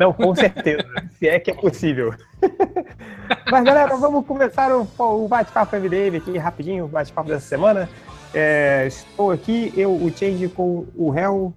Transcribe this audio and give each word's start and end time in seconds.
Não, 0.00 0.14
com 0.14 0.34
certeza. 0.34 0.82
se 1.18 1.28
é 1.28 1.38
que 1.38 1.50
é 1.50 1.54
possível. 1.54 2.14
Mas, 3.52 3.64
galera, 3.64 3.94
vamos 3.96 4.24
começar 4.24 4.74
o, 4.74 4.88
o 4.98 5.28
bate-papo 5.28 5.76
MDM 5.76 6.16
aqui, 6.16 6.38
rapidinho, 6.38 6.86
o 6.86 6.88
bate-papo 6.88 7.28
dessa 7.28 7.46
semana. 7.46 7.86
É, 8.32 8.86
estou 8.86 9.30
aqui, 9.30 9.74
eu, 9.76 9.92
o 9.92 10.10
Change, 10.10 10.48
com 10.48 10.86
o 10.96 11.14
Hel. 11.14 11.52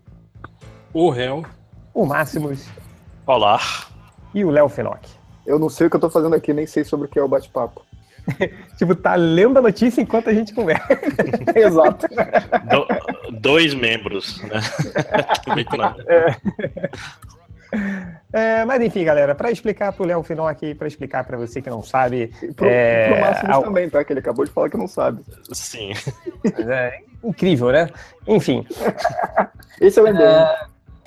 O 0.94 1.16
Hel. 1.16 1.46
O 1.94 2.06
Máximos. 2.06 2.68
Olá. 3.26 3.62
E 4.34 4.44
o 4.44 4.50
Léo 4.50 4.68
Fenoc. 4.68 5.08
Eu 5.46 5.58
não 5.58 5.70
sei 5.70 5.88
o 5.88 5.90
que 5.90 5.96
eu 5.96 6.02
tô 6.02 6.10
fazendo 6.10 6.36
aqui, 6.36 6.52
nem 6.52 6.68
sei 6.68 6.84
sobre 6.84 7.06
o 7.06 7.10
que 7.10 7.18
é 7.18 7.24
o 7.24 7.30
bate-papo. 7.30 7.82
tipo, 8.78 8.94
tá 8.94 9.16
lendo 9.16 9.58
a 9.58 9.62
notícia 9.62 10.02
enquanto 10.02 10.30
a 10.30 10.34
gente 10.34 10.54
conversa. 10.54 11.00
Exato. 11.56 12.08
Do, 12.10 13.40
dois 13.40 13.74
membros, 13.74 14.42
né? 14.42 14.60
é. 16.08 16.90
é, 18.32 18.66
mas 18.66 18.82
enfim, 18.82 19.04
galera, 19.04 19.34
para 19.36 19.52
explicar 19.52 19.92
pro 19.94 20.06
Léo 20.06 20.24
aqui, 20.48 20.76
para 20.76 20.88
explicar 20.88 21.24
para 21.24 21.38
você 21.38 21.62
que 21.62 21.70
não 21.70 21.82
sabe. 21.82 22.32
pro, 22.56 22.68
é, 22.68 23.12
pro 23.12 23.22
Máximo 23.22 23.54
ao... 23.54 23.64
também, 23.64 23.90
tá? 23.90 24.04
Que 24.04 24.14
ele 24.14 24.20
acabou 24.20 24.46
de 24.46 24.52
falar 24.52 24.70
que 24.70 24.78
não 24.78 24.88
sabe. 24.88 25.24
Sim. 25.52 25.94
É, 26.68 27.00
incrível, 27.24 27.72
né? 27.72 27.90
Enfim. 28.28 28.66
Esse 29.82 30.00
é 30.00 30.04
o 30.04 30.06
MDM. 30.06 30.24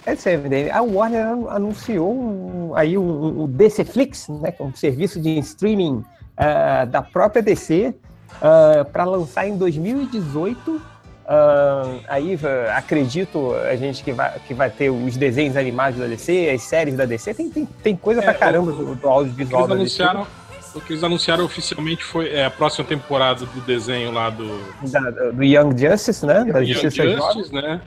É, 0.07 0.13
esse 0.13 0.31
é 0.31 0.37
o 0.37 0.41
MDM. 0.41 0.71
A 0.71 0.83
Warner 0.83 1.27
anunciou 1.49 2.13
um, 2.15 2.75
aí 2.75 2.97
o, 2.97 3.03
o 3.43 3.49
DCFlix, 3.49 4.29
né? 4.29 4.53
Que 4.53 4.63
é 4.63 4.65
um 4.65 4.75
serviço 4.75 5.21
de 5.21 5.39
streaming 5.39 5.97
uh, 5.97 6.87
da 6.89 7.03
própria 7.03 7.43
DC 7.43 7.95
uh, 8.37 8.85
para 8.91 9.05
lançar 9.05 9.49
em 9.49 9.57
2018. 9.57 10.81
Uh, 11.27 12.01
aí 12.07 12.39
acredito 12.73 13.53
a 13.55 13.75
gente 13.75 14.05
que 14.05 14.13
vai, 14.13 14.39
que 14.47 14.55
vai 14.55 14.71
ter 14.71 14.91
os 14.91 15.17
desenhos 15.17 15.57
animados 15.57 15.99
da 15.99 16.07
DC, 16.07 16.51
as 16.55 16.63
séries 16.63 16.95
da 16.95 17.05
DC, 17.05 17.35
tem, 17.35 17.51
tem, 17.51 17.67
tem 17.83 17.97
coisa 17.97 18.21
é, 18.21 18.23
pra 18.23 18.33
caramba 18.33 18.71
do, 18.71 18.95
do 18.95 19.09
audiovisual 19.09 19.65
eles 19.65 19.73
anunciaram, 19.73 20.27
O 20.73 20.81
que 20.81 20.93
eles 20.93 21.03
anunciaram 21.03 21.45
oficialmente 21.45 22.05
foi 22.05 22.33
é, 22.33 22.45
a 22.45 22.51
próxima 22.51 22.85
temporada 22.85 23.45
do 23.45 23.61
desenho 23.63 24.13
lá 24.13 24.31
do. 24.31 24.57
Da, 24.89 25.01
do 25.33 25.43
Young 25.43 25.77
Justice, 25.77 26.25
né? 26.25 26.45
Da 26.45 26.61
Young 26.61 26.75
Justiça 26.75 27.11
Justice, 27.11 27.53
né? 27.53 27.81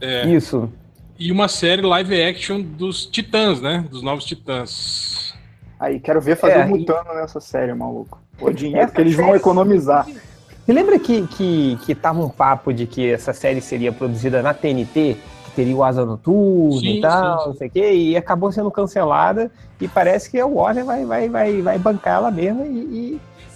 É, 0.00 0.26
Isso. 0.26 0.72
E 1.18 1.30
uma 1.30 1.48
série 1.48 1.82
live 1.82 2.22
action 2.22 2.62
dos 2.62 3.04
Titãs, 3.04 3.60
né? 3.60 3.84
Dos 3.90 4.02
novos 4.02 4.24
Titãs. 4.24 5.34
Aí, 5.78 6.00
quero 6.00 6.22
ver 6.22 6.36
fazer 6.36 6.60
é, 6.60 6.64
um 6.64 6.68
mutano 6.68 7.10
e... 7.12 7.16
nessa 7.16 7.38
série, 7.38 7.74
maluco. 7.74 8.18
O 8.40 8.50
dinheiro 8.50 8.90
que 8.90 9.00
eles 9.00 9.14
vão 9.14 9.36
economizar. 9.36 10.06
Você 10.68 10.74
lembra 10.74 10.98
que, 10.98 11.26
que, 11.28 11.78
que 11.86 11.94
tava 11.94 12.20
um 12.20 12.28
papo 12.28 12.74
de 12.74 12.86
que 12.86 13.10
essa 13.10 13.32
série 13.32 13.58
seria 13.58 13.90
produzida 13.90 14.42
na 14.42 14.52
TNT? 14.52 15.16
Que 15.46 15.50
teria 15.56 15.74
o 15.74 15.82
Asa 15.82 16.04
Noturno 16.04 16.78
sim, 16.78 16.98
e 16.98 17.00
tal, 17.00 17.38
sim, 17.38 17.42
sim. 17.42 17.48
não 17.48 17.56
sei 17.56 17.68
o 17.68 17.70
quê, 17.70 17.92
e 17.94 18.16
acabou 18.18 18.52
sendo 18.52 18.70
cancelada. 18.70 19.50
E 19.80 19.88
parece 19.88 20.30
que 20.30 20.38
a 20.38 20.44
Warner 20.44 20.84
vai, 20.84 21.06
vai, 21.06 21.26
vai, 21.30 21.62
vai 21.62 21.78
bancar 21.78 22.16
ela 22.16 22.30
mesma 22.30 22.66
e, 22.66 22.76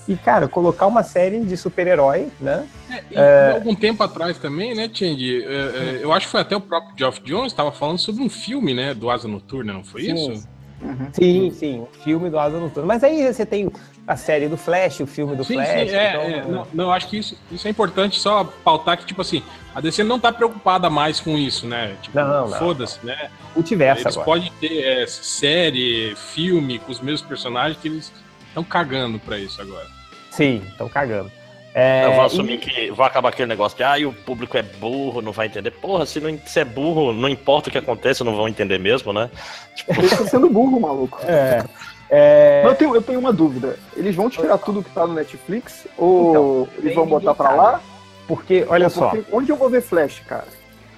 e, 0.09 0.13
e, 0.15 0.17
cara, 0.17 0.49
colocar 0.49 0.87
uma 0.87 1.03
série 1.03 1.39
de 1.41 1.55
super-herói, 1.55 2.29
né? 2.41 2.67
É, 2.89 3.03
e 3.11 3.15
é... 3.15 3.53
algum 3.57 3.75
tempo 3.75 4.03
atrás 4.03 4.39
também, 4.39 4.75
né, 4.75 4.89
Tindy? 4.89 5.45
É, 5.45 5.49
é, 5.49 6.01
eu 6.01 6.15
acho 6.15 6.25
que 6.25 6.33
foi 6.33 6.41
até 6.41 6.57
o 6.57 6.63
próprio 6.63 6.95
Geoff 6.97 7.21
Jones 7.23 7.53
estava 7.53 7.73
falando 7.73 7.99
sobre 7.99 8.23
um 8.23 8.31
filme, 8.31 8.73
né, 8.73 8.95
do 8.95 9.11
Asa 9.11 9.29
Noturna, 9.29 9.75
não 9.75 9.85
foi 9.85 10.01
isso? 10.05 10.49
Uhum. 10.81 11.09
Sim, 11.13 11.51
sim, 11.51 11.87
filme 12.03 12.31
do 12.31 12.39
Asa 12.39 12.59
Noturna. 12.59 12.87
Mas 12.87 13.05
aí 13.05 13.31
você 13.31 13.45
tem 13.45 13.71
a 14.07 14.17
série 14.17 14.49
do 14.49 14.57
Flash, 14.57 15.01
o 15.01 15.07
filme 15.07 15.37
do 15.37 15.45
sim, 15.45 15.55
Flash. 15.55 15.69
Sim, 15.69 15.97
é, 15.97 16.09
então... 16.11 16.23
é, 16.23 16.45
não, 16.45 16.69
não, 16.73 16.93
acho 16.93 17.09
que 17.09 17.19
isso, 17.19 17.39
isso 17.51 17.67
é 17.67 17.71
importante 17.71 18.19
só 18.19 18.45
pautar 18.45 18.99
que, 18.99 19.07
tipo 19.07 19.23
assim, 19.23 19.43
a 19.75 19.81
DC 19.81 20.03
não 20.03 20.19
tá 20.19 20.33
preocupada 20.33 20.91
mais 20.91 21.21
com 21.21 21.39
isso, 21.39 21.67
né? 21.67 21.97
Tipo, 22.03 22.19
não, 22.19 22.49
não. 22.49 22.59
Foda-se, 22.59 23.05
né? 23.05 23.31
Multiverso 23.55 24.03
Eles 24.03 24.17
agora. 24.17 24.25
podem 24.25 24.53
ter 24.61 24.83
é, 24.83 25.07
série, 25.07 26.15
filme 26.17 26.79
com 26.79 26.91
os 26.91 27.01
mesmos 27.01 27.23
personagens 27.23 27.79
que 27.81 27.89
eles 27.89 28.13
estão 28.49 28.65
cagando 28.65 29.19
pra 29.19 29.39
isso 29.39 29.61
agora. 29.61 29.87
Sim, 30.31 30.63
estão 30.69 30.89
cagando. 30.89 31.31
É, 31.75 32.05
eu 32.05 32.13
vou 32.13 32.25
assumir 32.25 32.55
e... 32.55 32.59
que 32.59 32.91
vai 32.91 33.07
acabar 33.07 33.31
aquele 33.31 33.49
negócio 33.49 33.79
de 33.79 33.83
ah, 33.83 33.97
o 34.07 34.13
público 34.13 34.59
é 34.59 34.63
burro, 34.63 35.23
não 35.23 35.33
vai 35.33 35.47
entender. 35.47 35.71
Porra, 35.71 36.05
se, 36.05 36.21
não, 36.21 36.39
se 36.45 36.61
é 36.61 36.65
burro, 36.65 37.13
não 37.15 37.29
importa 37.29 37.69
o 37.69 37.73
que 37.73 37.79
aconteça, 37.79 38.23
não 38.23 38.37
vão 38.37 38.47
entender 38.47 38.79
mesmo, 38.79 39.13
né? 39.13 39.31
Tipo... 39.75 39.93
Eles 39.93 40.13
estão 40.13 40.27
sendo 40.27 40.51
burro, 40.51 40.79
maluco. 40.79 41.19
É. 41.25 41.65
É... 42.15 42.63
Eu, 42.67 42.75
tenho, 42.75 42.95
eu 42.95 43.01
tenho 43.01 43.19
uma 43.19 43.33
dúvida. 43.33 43.79
Eles 43.97 44.15
vão 44.15 44.29
tirar 44.29 44.59
tudo 44.59 44.83
que 44.83 44.91
tá 44.91 45.07
no 45.07 45.15
Netflix 45.15 45.89
ou 45.97 46.29
então, 46.31 46.69
eles 46.79 46.95
vão 46.95 47.07
botar 47.07 47.35
pra 47.35 47.55
lá? 47.55 47.81
Porque, 48.29 48.67
olha 48.69 48.91
porque 48.91 49.23
só. 49.23 49.37
Onde 49.37 49.51
eu 49.51 49.57
vou 49.57 49.71
ver 49.71 49.81
Flash, 49.81 50.21
cara? 50.21 50.45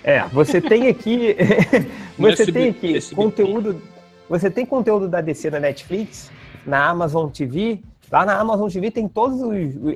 É, 0.03 0.25
você 0.33 0.61
tem 0.61 0.89
aqui. 0.89 1.37
você 2.19 2.51
tem 2.51 2.71
aqui 2.71 3.15
conteúdo. 3.15 3.81
Você 4.29 4.51
tem 4.51 4.67
conteúdo 4.67 5.09
da 5.09 5.21
DC 5.21 5.51
na 5.51 5.61
Netflix, 5.61 6.33
na 6.67 6.89
Amazon 6.89 7.29
TV, 7.29 7.81
Lá 8.15 8.25
na 8.25 8.39
Amazon 8.39 8.69
TV 8.69 8.93
tem 8.93 9.09
todas 9.09 9.41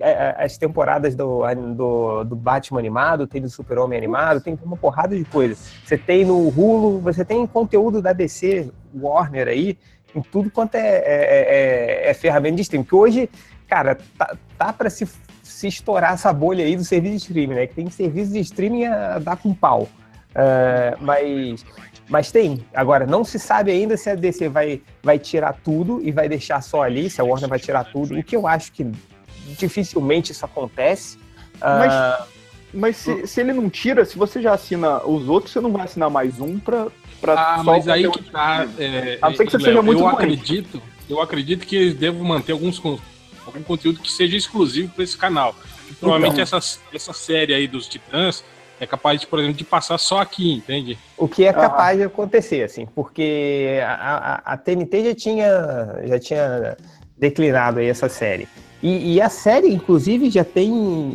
é, 0.00 0.10
é, 0.10 0.44
as 0.44 0.56
temporadas 0.58 1.14
do, 1.14 1.42
do, 1.74 2.24
do 2.24 2.34
Batman 2.34 2.80
animado, 2.80 3.28
tem 3.28 3.40
do 3.40 3.48
Super-Homem 3.48 3.96
animado, 3.96 4.40
tem 4.40 4.58
uma 4.64 4.76
porrada 4.76 5.16
de 5.16 5.24
coisas. 5.24 5.70
Você 5.84 5.96
tem 5.96 6.24
no 6.24 6.48
Hulu, 6.48 6.98
você 6.98 7.24
tem 7.24 7.46
conteúdo 7.46 8.02
da 8.02 8.12
DC 8.12 8.72
Warner 8.92 9.46
aí, 9.46 9.78
em 10.18 10.22
tudo 10.22 10.50
quanto 10.50 10.74
é, 10.74 10.80
é, 10.80 12.06
é, 12.06 12.10
é 12.10 12.14
ferramenta 12.14 12.56
de 12.56 12.62
streaming. 12.62 12.84
Que 12.84 12.94
hoje, 12.94 13.30
cara, 13.66 13.98
tá, 14.16 14.36
tá 14.56 14.72
para 14.72 14.90
se, 14.90 15.08
se 15.42 15.66
estourar 15.66 16.12
essa 16.12 16.32
bolha 16.32 16.64
aí 16.64 16.76
do 16.76 16.84
serviço 16.84 17.12
de 17.12 17.22
streaming, 17.22 17.54
né? 17.54 17.66
Que 17.66 17.74
tem 17.74 17.90
serviço 17.90 18.32
de 18.32 18.40
streaming 18.40 18.84
a 18.84 19.18
dar 19.18 19.36
com 19.36 19.54
pau. 19.54 19.88
Uh, 20.30 20.96
mas 21.00 21.64
mas 22.08 22.32
tem. 22.32 22.64
Agora, 22.74 23.06
não 23.06 23.22
se 23.22 23.38
sabe 23.38 23.70
ainda 23.70 23.96
se 23.96 24.08
a 24.08 24.14
DC 24.14 24.48
vai, 24.48 24.80
vai 25.02 25.18
tirar 25.18 25.52
tudo 25.52 26.00
e 26.02 26.10
vai 26.10 26.28
deixar 26.28 26.62
só 26.62 26.82
ali, 26.82 27.10
se 27.10 27.20
a 27.20 27.24
Warner 27.24 27.48
vai 27.48 27.58
tirar 27.58 27.84
tudo, 27.84 28.18
o 28.18 28.24
que 28.24 28.34
eu 28.34 28.46
acho 28.46 28.72
que 28.72 28.90
dificilmente 29.58 30.32
isso 30.32 30.44
acontece. 30.44 31.18
Mas, 31.60 31.92
uh... 31.92 32.26
mas 32.72 32.96
se, 32.96 33.26
se, 33.26 33.40
ele 33.40 33.52
não 33.52 33.68
tira, 33.68 34.04
se 34.04 34.16
você 34.16 34.40
já 34.40 34.54
assina 34.54 35.04
os 35.04 35.28
outros, 35.28 35.52
você 35.52 35.60
não 35.60 35.70
vai 35.70 35.84
assinar 35.84 36.10
mais 36.10 36.40
um 36.40 36.58
pra. 36.58 36.86
Pra 37.20 37.54
ah, 37.54 37.62
mas 37.64 37.88
aí 37.88 38.10
que 38.10 38.22
tá. 38.24 38.66
É, 38.78 39.18
a 39.20 39.30
não 39.30 39.36
ser 39.36 39.44
que 39.44 39.52
você 39.52 39.60
seja 39.60 39.82
muito 39.82 40.00
Eu 40.00 40.08
acredito, 40.08 40.82
eu 41.08 41.20
acredito 41.20 41.66
que 41.66 41.76
eles 41.76 42.14
manter 42.14 42.52
alguns, 42.52 42.80
algum 42.84 43.62
conteúdo 43.62 44.00
que 44.00 44.10
seja 44.10 44.36
exclusivo 44.36 44.92
para 44.94 45.04
esse 45.04 45.16
canal. 45.16 45.54
provavelmente 46.00 46.40
então. 46.40 46.58
essa, 46.58 46.80
essa 46.92 47.12
série 47.12 47.54
aí 47.54 47.66
dos 47.66 47.88
Titãs 47.88 48.44
é 48.80 48.86
capaz, 48.86 49.20
de, 49.20 49.26
por 49.26 49.38
exemplo, 49.38 49.56
de 49.56 49.64
passar 49.64 49.98
só 49.98 50.20
aqui, 50.20 50.52
entende? 50.52 50.96
O 51.16 51.26
que 51.26 51.44
é 51.44 51.52
capaz 51.52 51.96
ah. 51.96 52.02
de 52.02 52.02
acontecer, 52.04 52.62
assim, 52.62 52.86
porque 52.86 53.80
a, 53.82 53.92
a, 53.92 54.52
a, 54.52 54.56
TNT 54.56 55.04
já 55.04 55.14
tinha, 55.14 56.00
já 56.04 56.18
tinha 56.18 56.76
declinado 57.16 57.80
aí 57.80 57.88
essa 57.88 58.08
série. 58.08 58.48
E, 58.80 59.14
e, 59.14 59.20
a 59.20 59.28
série, 59.28 59.68
inclusive, 59.68 60.30
já 60.30 60.44
tem, 60.44 61.12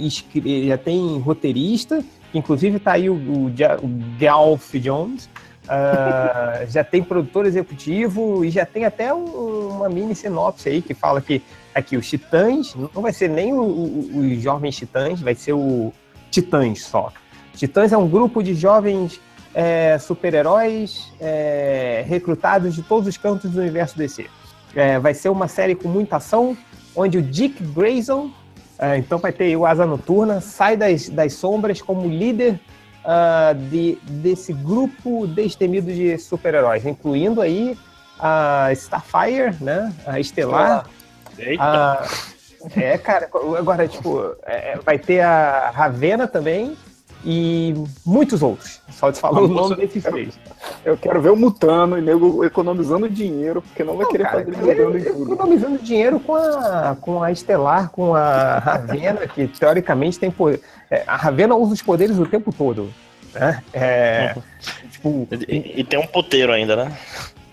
já 0.68 0.78
tem 0.78 1.18
roteirista, 1.20 2.04
inclusive 2.34 2.78
tá 2.80 2.94
aí 2.94 3.10
o, 3.10 3.14
o, 3.14 3.48
o 3.48 4.20
Galf 4.20 4.74
Jones, 4.74 5.30
uh, 5.66 6.70
já 6.70 6.84
tem 6.84 7.04
produtor 7.04 7.46
executivo 7.46 8.44
e 8.44 8.50
já 8.50 8.66
tem 8.66 8.86
até 8.86 9.14
um, 9.14 9.70
uma 9.70 9.90
mini 9.90 10.16
sinopse 10.16 10.70
aí 10.70 10.82
que 10.82 10.94
fala 10.94 11.22
que 11.22 11.42
aqui 11.74 11.98
os 11.98 12.08
Titãs, 12.08 12.76
não 12.94 13.02
vai 13.02 13.12
ser 13.12 13.30
nem 13.30 13.54
os 13.54 14.42
Jovens 14.42 14.76
Titãs, 14.76 15.20
vai 15.22 15.36
ser 15.36 15.54
o 15.54 15.92
Titãs 16.30 16.84
só. 16.84 17.12
Titãs 17.56 17.92
é 17.92 17.98
um 17.98 18.08
grupo 18.08 18.42
de 18.42 18.54
jovens 18.54 19.20
é, 19.54 19.98
super-heróis 20.00 21.12
é, 21.20 22.04
recrutados 22.08 22.76
de 22.76 22.82
todos 22.82 23.08
os 23.08 23.18
cantos 23.18 23.52
do 23.52 23.60
universo 23.62 23.98
DC. 23.98 24.28
É, 24.76 24.98
vai 25.00 25.14
ser 25.14 25.30
uma 25.30 25.48
série 25.48 25.76
com 25.76 25.88
muita 25.88 26.18
ação, 26.18 26.58
onde 26.96 27.18
o 27.18 27.22
Dick 27.22 27.64
Grayson, 27.64 28.32
é, 28.80 28.98
então 28.98 29.20
vai 29.20 29.32
ter 29.32 29.56
o 29.56 29.66
Asa 29.66 29.86
Noturna, 29.86 30.42
sai 30.42 30.76
das, 30.76 31.10
das 31.10 31.34
sombras 31.34 31.82
como 31.82 32.08
líder 32.08 32.60
uh, 33.04 33.54
de, 33.70 33.98
desse 34.04 34.54
grupo 34.54 35.28
destemido 35.28 35.92
de 35.92 36.18
super-heróis, 36.18 36.86
incluindo 36.86 37.42
aí 37.42 37.78
a 38.20 38.70
Starfire, 38.74 39.56
né, 39.62 39.94
a 40.06 40.20
Estelar. 40.20 40.86
A, 41.60 42.06
é, 42.76 42.98
cara, 42.98 43.30
agora, 43.58 43.88
tipo, 43.88 44.36
é, 44.46 44.78
vai 44.84 44.98
ter 44.98 45.20
a 45.22 45.70
Ravena 45.72 46.28
também, 46.28 46.78
e 47.26 47.74
muitos 48.06 48.42
outros. 48.42 48.82
Só 48.90 49.12
te 49.12 49.20
falou 49.20 49.46
o 49.46 49.48
nome 49.48 49.76
desses 49.76 50.04
três. 50.04 50.38
Eu 50.84 50.98
quero 50.98 51.22
ver 51.22 51.32
o 51.32 51.36
Mutano 51.36 51.98
e 51.98 52.02
nego 52.02 52.44
economizando 52.44 53.10
dinheiro, 53.10 53.62
porque 53.62 53.84
não 53.84 53.96
vai 53.96 54.04
não, 54.04 54.12
querer 54.12 54.24
cara, 54.24 54.46
fazer 54.46 54.58
mudando 54.58 54.98
em 54.98 55.04
tudo. 55.04 55.34
Economizando 55.34 55.78
dinheiro 55.80 56.20
com 56.20 56.36
a, 56.36 56.98
com 57.00 57.24
a 57.24 57.32
Estelar, 57.32 57.90
com 57.90 58.16
a 58.16 58.60
Ravena, 58.60 59.28
que 59.28 59.48
teoricamente 59.48 60.20
tem 60.20 60.32
poder. 60.32 60.62
É, 60.90 61.04
a 61.08 61.16
Ravena 61.16 61.56
usa 61.56 61.74
os 61.74 61.82
poderes 61.82 62.20
o 62.20 62.26
tempo 62.26 62.54
todo. 62.54 62.90
Né? 63.34 63.64
É, 63.74 64.36
tipo, 64.92 65.28
e, 65.48 65.82
e 65.82 65.84
tem 65.84 66.00
um 66.00 66.06
puteiro 66.06 66.52
ainda, 66.52 66.76
né? 66.76 66.98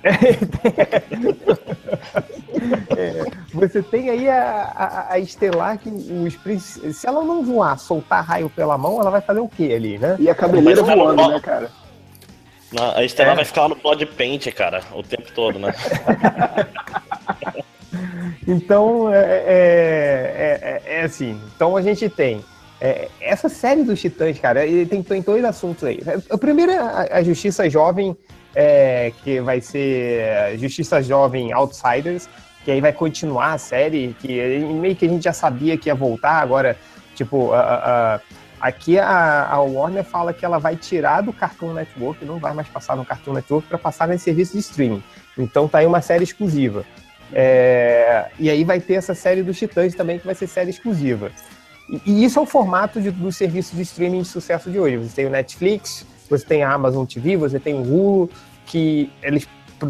é, 2.97 3.25
você 3.53 3.83
tem 3.83 4.09
aí 4.11 4.29
a, 4.29 4.73
a, 4.75 5.13
a, 5.13 5.19
Estelar 5.19 5.79
que 5.79 5.91
os 5.91 6.39
se 6.95 7.07
ela 7.07 7.23
não 7.23 7.45
voar, 7.45 7.79
soltar 7.79 8.25
raio 8.25 8.49
pela 8.49 8.79
mão, 8.79 8.99
ela 9.01 9.11
vai 9.11 9.21
fazer 9.21 9.41
o 9.41 9.49
que 9.49 9.75
ali, 9.75 9.99
né? 9.99 10.17
E 10.19 10.31
a 10.31 10.35
cabeleira 10.35 10.83
voando, 10.83 11.29
né, 11.29 11.39
cara? 11.41 11.71
Não, 12.73 12.97
a 12.97 13.05
Estela 13.05 13.33
é. 13.33 13.37
vai 13.37 13.45
ficar 13.45 13.63
lá 13.63 13.71
no 13.71 13.77
body 13.77 14.07
paint, 14.07 14.47
cara, 14.53 14.83
o 14.93 15.03
tempo 15.03 15.33
todo, 15.35 15.59
né? 15.59 15.75
então, 18.47 19.13
é, 19.13 19.19
é, 19.19 20.61
é, 20.63 20.83
é, 20.99 21.03
assim. 21.03 21.41
Então 21.55 21.77
a 21.77 21.83
gente 21.83 22.09
tem 22.09 22.45
é, 22.81 23.09
essa 23.21 23.49
série 23.49 23.83
dos 23.83 24.01
Titãs, 24.01 24.39
cara, 24.39 24.65
ele 24.65 24.87
tem, 24.87 25.03
tem 25.03 25.21
dois 25.21 25.45
assuntos 25.45 25.85
aí. 25.85 26.01
O 26.31 26.39
primeiro 26.39 26.73
é 26.73 26.79
a, 26.79 27.19
a 27.19 27.23
Justiça 27.23 27.69
Jovem, 27.69 28.17
é, 28.55 29.13
que 29.23 29.41
vai 29.41 29.61
ser 29.61 30.57
Justiça 30.59 31.03
Jovem 31.03 31.53
Outsiders, 31.53 32.29
que 32.65 32.71
aí 32.71 32.81
vai 32.81 32.93
continuar 32.93 33.53
a 33.53 33.59
série, 33.59 34.17
que 34.19 34.59
meio 34.59 34.97
que 34.97 35.05
a 35.05 35.09
gente 35.09 35.25
já 35.25 35.33
sabia 35.33 35.77
que 35.77 35.89
ia 35.89 35.95
voltar, 35.95 36.41
agora, 36.41 36.77
tipo, 37.15 37.53
a, 37.53 37.61
a, 37.61 38.21
aqui 38.61 38.99
a, 38.99 39.61
Warner 39.61 40.05
fala 40.05 40.33
que 40.33 40.45
ela 40.45 40.59
vai 40.59 40.75
tirar 40.75 41.21
do 41.21 41.35
Cartoon 41.35 41.75
Network, 41.75 42.25
não 42.25 42.39
vai 42.39 42.55
mais 42.55 42.69
passar 42.69 42.97
no 42.97 43.05
Cartoon 43.05 43.35
Network 43.35 43.69
para 43.69 43.79
passar 43.79 44.09
nesse 44.09 44.25
serviço 44.25 44.53
de 44.53 44.61
streaming. 44.61 45.03
Então 45.37 45.69
tá 45.69 45.79
aí 45.79 45.87
uma 45.87 46.01
série 46.01 46.25
exclusiva. 46.25 46.85
É, 47.33 48.27
e 48.39 48.51
aí 48.51 48.65
vai 48.65 48.81
ter 48.81 48.95
essa 48.95 49.15
série 49.15 49.43
dos 49.43 49.59
Titãs 49.59 49.95
também, 49.95 50.19
que 50.19 50.27
vai 50.27 50.35
ser 50.35 50.47
série 50.47 50.71
exclusiva. 50.71 51.31
E, 52.07 52.25
isso 52.25 52.39
é 52.39 52.43
o 52.43 52.47
formato 52.47 53.01
de, 53.01 53.11
do 53.11 53.33
serviço 53.33 53.75
de 53.75 53.83
streaming 53.83 54.23
de 54.23 54.29
sucesso 54.29 54.71
de 54.71 54.79
hoje. 54.79 54.97
Você 54.97 55.17
tem 55.17 55.27
o 55.27 55.31
Netflix, 55.31 56.07
você 56.29 56.45
tem 56.45 56.63
a 56.63 56.73
Amazon 56.73 57.05
TV, 57.05 57.37
você 57.37 57.59
tem 57.59 57.75
o 57.75 57.83
Hulu, 57.83 58.31
que 58.67 59.11
eles 59.23 59.49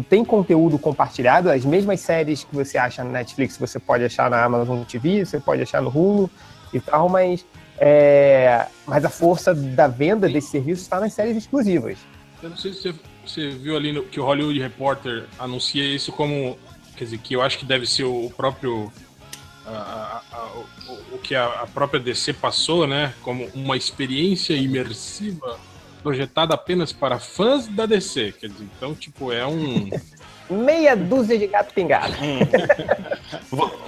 têm 0.09 0.23
conteúdo 0.23 0.79
compartilhado, 0.79 1.49
as 1.49 1.65
mesmas 1.65 1.99
séries 1.99 2.43
que 2.43 2.55
você 2.55 2.77
acha 2.77 3.03
na 3.03 3.11
Netflix, 3.11 3.57
você 3.57 3.77
pode 3.77 4.03
achar 4.03 4.29
na 4.29 4.43
Amazon 4.43 4.83
TV, 4.83 5.25
você 5.25 5.39
pode 5.39 5.61
achar 5.61 5.81
no 5.81 5.89
Hulu 5.89 6.29
e 6.73 6.79
tal, 6.79 7.09
mas, 7.09 7.45
é, 7.77 8.65
mas 8.87 9.03
a 9.03 9.09
força 9.09 9.53
da 9.53 9.87
venda 9.87 10.29
desse 10.29 10.47
serviço 10.47 10.81
está 10.81 10.99
nas 10.99 11.13
séries 11.13 11.35
exclusivas. 11.35 11.97
Eu 12.41 12.49
não 12.49 12.57
sei 12.57 12.73
se 12.73 12.81
você, 12.81 12.95
você 13.25 13.49
viu 13.49 13.75
ali 13.75 13.91
no, 13.91 14.03
que 14.03 14.19
o 14.19 14.23
Hollywood 14.23 14.59
Reporter 14.59 15.25
anuncia 15.37 15.83
isso 15.83 16.11
como, 16.11 16.57
quer 16.95 17.03
dizer, 17.03 17.17
que 17.19 17.35
eu 17.35 17.41
acho 17.41 17.59
que 17.59 17.65
deve 17.65 17.85
ser 17.85 18.05
o 18.05 18.31
próprio 18.35 18.91
a, 19.65 20.21
a, 20.31 20.45
o, 20.55 21.15
o, 21.15 21.17
que 21.19 21.35
a, 21.35 21.45
a, 21.45 21.67
própria 21.67 21.99
DC 21.99 22.33
passou, 22.33 22.87
né, 22.87 23.13
como 23.21 23.47
uma 23.53 23.77
experiência 23.77 24.53
imersiva 24.53 25.59
projetada 26.01 26.53
apenas 26.53 26.91
para 26.91 27.19
fãs 27.19 27.67
da 27.67 27.85
DC. 27.85 28.33
Quer 28.39 28.47
dizer, 28.47 28.67
então, 28.77 28.95
tipo, 28.95 29.31
é 29.31 29.45
um. 29.45 29.89
Meia 30.49 30.97
dúzia 30.97 31.39
de 31.39 31.47
gato 31.47 31.73
pingado. 31.73 32.13
Hum. 32.21 32.39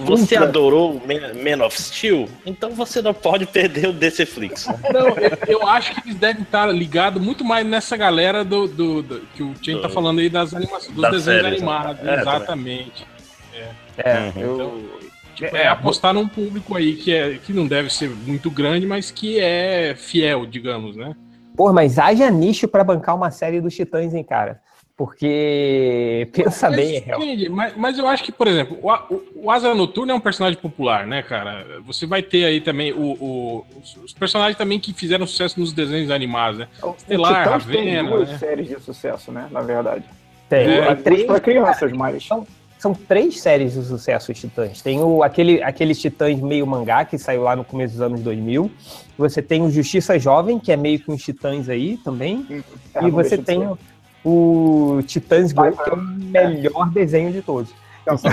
Você 0.00 0.34
adorou 0.34 1.02
Man 1.04 1.64
of 1.64 1.80
Steel? 1.80 2.26
Então 2.46 2.70
você 2.70 3.02
não 3.02 3.12
pode 3.12 3.44
perder 3.44 3.88
o 3.88 3.92
DC 3.92 4.24
Flix. 4.24 4.66
Não, 4.90 5.08
eu, 5.08 5.38
eu 5.46 5.68
acho 5.68 5.94
que 5.94 6.08
eles 6.08 6.18
devem 6.18 6.42
estar 6.42 6.66
ligados 6.72 7.22
muito 7.22 7.44
mais 7.44 7.66
nessa 7.66 7.98
galera 7.98 8.42
do, 8.42 8.66
do, 8.66 9.02
do 9.02 9.20
que 9.34 9.42
o 9.42 9.54
Chen 9.60 9.82
tá 9.82 9.90
falando 9.90 10.20
aí 10.20 10.30
das 10.30 10.54
animações, 10.54 10.94
dos 10.94 11.10
desenhos 11.10 11.24
séries, 11.24 11.42
né? 11.42 11.48
animados. 11.56 12.06
É, 12.08 12.20
exatamente. 12.20 13.06
É, 13.52 13.68
é 13.98 14.32
uhum. 14.34 14.42
eu, 14.42 14.54
então, 14.54 15.03
Tipo, 15.34 15.56
é, 15.56 15.62
é 15.62 15.68
apostar 15.68 16.14
num 16.14 16.28
público 16.28 16.76
aí 16.76 16.94
que, 16.94 17.12
é, 17.12 17.38
que 17.38 17.52
não 17.52 17.66
deve 17.66 17.92
ser 17.92 18.08
muito 18.08 18.50
grande, 18.50 18.86
mas 18.86 19.10
que 19.10 19.38
é 19.40 19.94
fiel, 19.96 20.46
digamos, 20.46 20.96
né? 20.96 21.14
Pô, 21.56 21.72
mas 21.72 21.98
haja 21.98 22.30
nicho 22.30 22.66
para 22.66 22.82
bancar 22.82 23.14
uma 23.14 23.30
série 23.30 23.60
dos 23.60 23.74
Titãs, 23.74 24.14
hein, 24.14 24.24
cara? 24.24 24.60
Porque, 24.96 26.28
pensa 26.32 26.68
mas, 26.68 26.76
bem, 26.76 26.96
é 26.96 27.00
real. 27.00 27.20
Mas, 27.50 27.76
mas, 27.76 27.98
eu 27.98 28.06
acho 28.06 28.22
que, 28.22 28.30
por 28.30 28.46
exemplo, 28.46 28.78
o, 28.80 28.92
o, 28.92 29.22
o, 29.44 29.50
Asa 29.50 29.74
Noturna 29.74 30.12
é 30.12 30.16
um 30.16 30.20
personagem 30.20 30.58
popular, 30.58 31.06
né, 31.06 31.22
cara? 31.22 31.80
Você 31.84 32.06
vai 32.06 32.22
ter 32.22 32.44
aí 32.44 32.60
também 32.60 32.92
o, 32.92 33.02
o 33.02 33.66
os, 33.76 33.96
os, 33.96 34.12
personagens 34.12 34.56
também 34.56 34.78
que 34.78 34.92
fizeram 34.92 35.26
sucesso 35.26 35.58
nos 35.58 35.72
desenhos 35.72 36.10
animados, 36.10 36.60
né? 36.60 36.68
O 36.82 36.90
Estelar, 36.90 37.48
Ravena, 37.48 37.82
tem 37.82 38.04
duas 38.04 38.28
né? 38.28 38.38
séries 38.38 38.68
de 38.68 38.80
sucesso, 38.80 39.32
né, 39.32 39.48
na 39.50 39.60
verdade. 39.60 40.04
Tem. 40.48 40.68
É, 40.68 40.94
três 40.94 41.24
para 41.24 41.40
crianças, 41.40 41.90
mas... 41.92 42.24
São, 42.24 42.46
são 42.84 42.92
três 42.92 43.40
séries 43.40 43.72
de 43.72 43.82
sucesso 43.82 44.30
os 44.30 44.38
Titãs. 44.38 44.82
Tem 44.82 45.00
o, 45.00 45.22
aquele, 45.22 45.62
aqueles 45.62 45.98
Titãs 45.98 46.38
meio 46.38 46.66
mangá, 46.66 47.02
que 47.02 47.16
saiu 47.16 47.42
lá 47.42 47.56
no 47.56 47.64
começo 47.64 47.94
dos 47.94 48.02
anos 48.02 48.20
2000. 48.20 48.70
Você 49.16 49.40
tem 49.40 49.62
o 49.62 49.70
Justiça 49.70 50.18
Jovem, 50.18 50.58
que 50.58 50.70
é 50.70 50.76
meio 50.76 51.00
que 51.00 51.10
uns 51.10 51.22
Titãs 51.22 51.70
aí 51.70 51.96
também. 51.96 52.46
É, 52.94 53.06
e 53.06 53.10
você 53.10 53.38
tem 53.38 53.66
o, 53.66 53.78
o 54.22 55.02
Titãs 55.06 55.50
Go, 55.50 55.72
que 55.72 55.88
é 55.88 55.94
o 55.94 55.96
melhor 55.96 56.90
desenho 56.90 57.32
de 57.32 57.40
todos. 57.40 57.72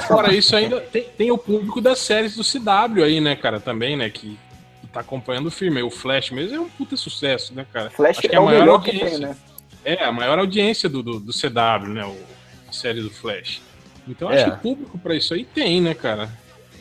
Fora 0.05 0.33
isso, 0.33 0.53
ainda 0.53 0.81
tem, 0.81 1.03
tem, 1.17 1.31
o 1.31 1.37
público 1.37 1.79
das 1.79 1.99
séries 1.99 2.35
do 2.35 2.43
CW 2.43 3.05
aí, 3.05 3.21
né, 3.21 3.37
cara, 3.37 3.57
também, 3.57 3.95
né, 3.95 4.09
que, 4.09 4.37
tá 4.91 4.99
acompanhando 4.99 5.45
o 5.45 5.51
filme. 5.51 5.81
O 5.81 5.89
Flash 5.89 6.31
mesmo 6.31 6.57
é 6.57 6.59
um 6.59 6.67
puta 6.67 6.97
sucesso, 6.97 7.53
né, 7.53 7.65
cara? 7.71 7.89
Flash 7.89 8.17
Acho 8.17 8.27
que 8.27 8.35
é, 8.35 8.35
é 8.35 8.37
a 8.37 8.41
maior 8.41 8.67
audiência. 8.67 9.09
Tem, 9.09 9.19
né? 9.19 9.35
É, 9.85 10.03
a 10.03 10.11
maior 10.11 10.37
audiência 10.39 10.89
do, 10.89 11.01
do, 11.01 11.21
do 11.21 11.31
CW, 11.31 11.87
né, 11.87 12.03
o, 12.03 12.17
a 12.67 12.73
série 12.73 12.99
do 12.99 13.09
Flash. 13.09 13.61
Então 14.07 14.29
acho 14.29 14.45
é. 14.45 14.51
que 14.51 14.57
público 14.57 14.97
para 14.97 15.15
isso 15.15 15.33
aí 15.33 15.45
tem, 15.45 15.81
né, 15.81 15.93
cara? 15.93 16.29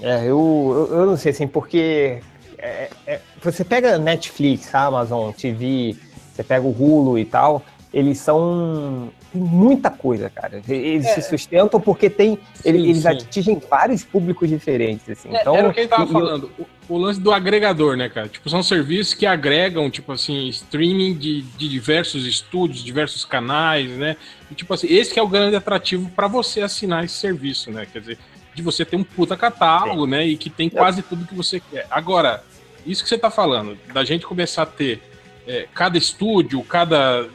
É, 0.01 0.23
eu, 0.23 0.89
eu, 0.91 0.99
eu 0.99 1.07
não 1.07 1.17
sei 1.17 1.33
assim, 1.33 1.47
porque 1.47 2.21
é, 2.59 2.91
é, 3.07 3.21
você 3.43 3.65
pega 3.65 3.99
Netflix, 3.99 4.75
Amazon, 4.75 5.33
TV, 5.33 5.97
você 6.33 6.43
pega 6.43 6.67
o 6.67 6.71
Hulu 6.71 7.19
e 7.19 7.25
tal, 7.25 7.63
eles 7.93 8.19
são 8.19 9.11
tem 9.33 9.41
muita 9.41 9.91
coisa, 9.91 10.29
cara. 10.29 10.63
Eles 10.69 11.07
é. 11.07 11.15
se 11.15 11.23
sustentam 11.23 11.81
porque 11.81 12.11
tem. 12.11 12.39
Sim, 12.55 12.69
eles 12.69 12.99
sim. 12.99 13.09
atingem 13.09 13.63
vários 13.71 14.05
públicos 14.05 14.49
diferentes. 14.49 15.09
Assim. 15.09 15.29
É, 15.35 15.41
então, 15.41 15.57
era 15.57 15.69
o 15.69 15.73
que 15.73 15.81
ele 15.81 15.89
tava 15.89 16.07
falando. 16.07 16.51
Eu... 16.59 16.67
O, 16.89 16.95
o, 16.95 16.99
lance 16.99 17.21
do 17.21 17.33
agregador, 17.33 17.97
né, 17.97 18.09
cara? 18.09 18.29
Tipo, 18.29 18.51
são 18.51 18.63
serviços 18.63 19.15
que 19.15 19.25
agregam, 19.27 19.89
tipo 19.91 20.13
assim, 20.13 20.49
streaming 20.49 21.15
de, 21.15 21.43
de 21.43 21.69
diversos 21.69 22.27
estúdios, 22.27 22.83
diversos 22.83 23.25
canais, 23.25 23.91
né? 23.91 24.17
E, 24.51 24.55
tipo 24.55 24.75
assim, 24.75 24.89
esse 24.89 25.13
que 25.13 25.21
é 25.21 25.23
o 25.23 25.29
grande 25.29 25.55
atrativo 25.55 26.11
para 26.11 26.27
você 26.27 26.63
assinar 26.63 27.05
esse 27.05 27.15
serviço, 27.15 27.71
né? 27.71 27.87
Quer 27.91 28.01
dizer, 28.01 28.19
de 28.55 28.63
você 28.63 28.85
ter 28.85 28.97
um 28.97 29.05
puta 29.05 29.37
catálogo, 29.37 30.05
sim. 30.05 30.11
né? 30.11 30.27
E 30.27 30.37
que 30.37 30.51
tem 30.51 30.69
quase 30.69 31.03
tudo 31.03 31.27
que 31.27 31.35
você 31.35 31.61
quer. 31.61 31.87
Agora, 31.91 32.43
isso 32.85 33.03
que 33.03 33.09
você 33.09 33.19
tá 33.19 33.31
falando, 33.31 33.79
da 33.93 34.05
gente 34.05 34.27
começar 34.27 34.63
a 34.63 34.67
ter 34.67 35.01
é, 35.47 35.67
cada 35.75 35.97
estúdio, 35.97 36.63
cada 36.63 37.29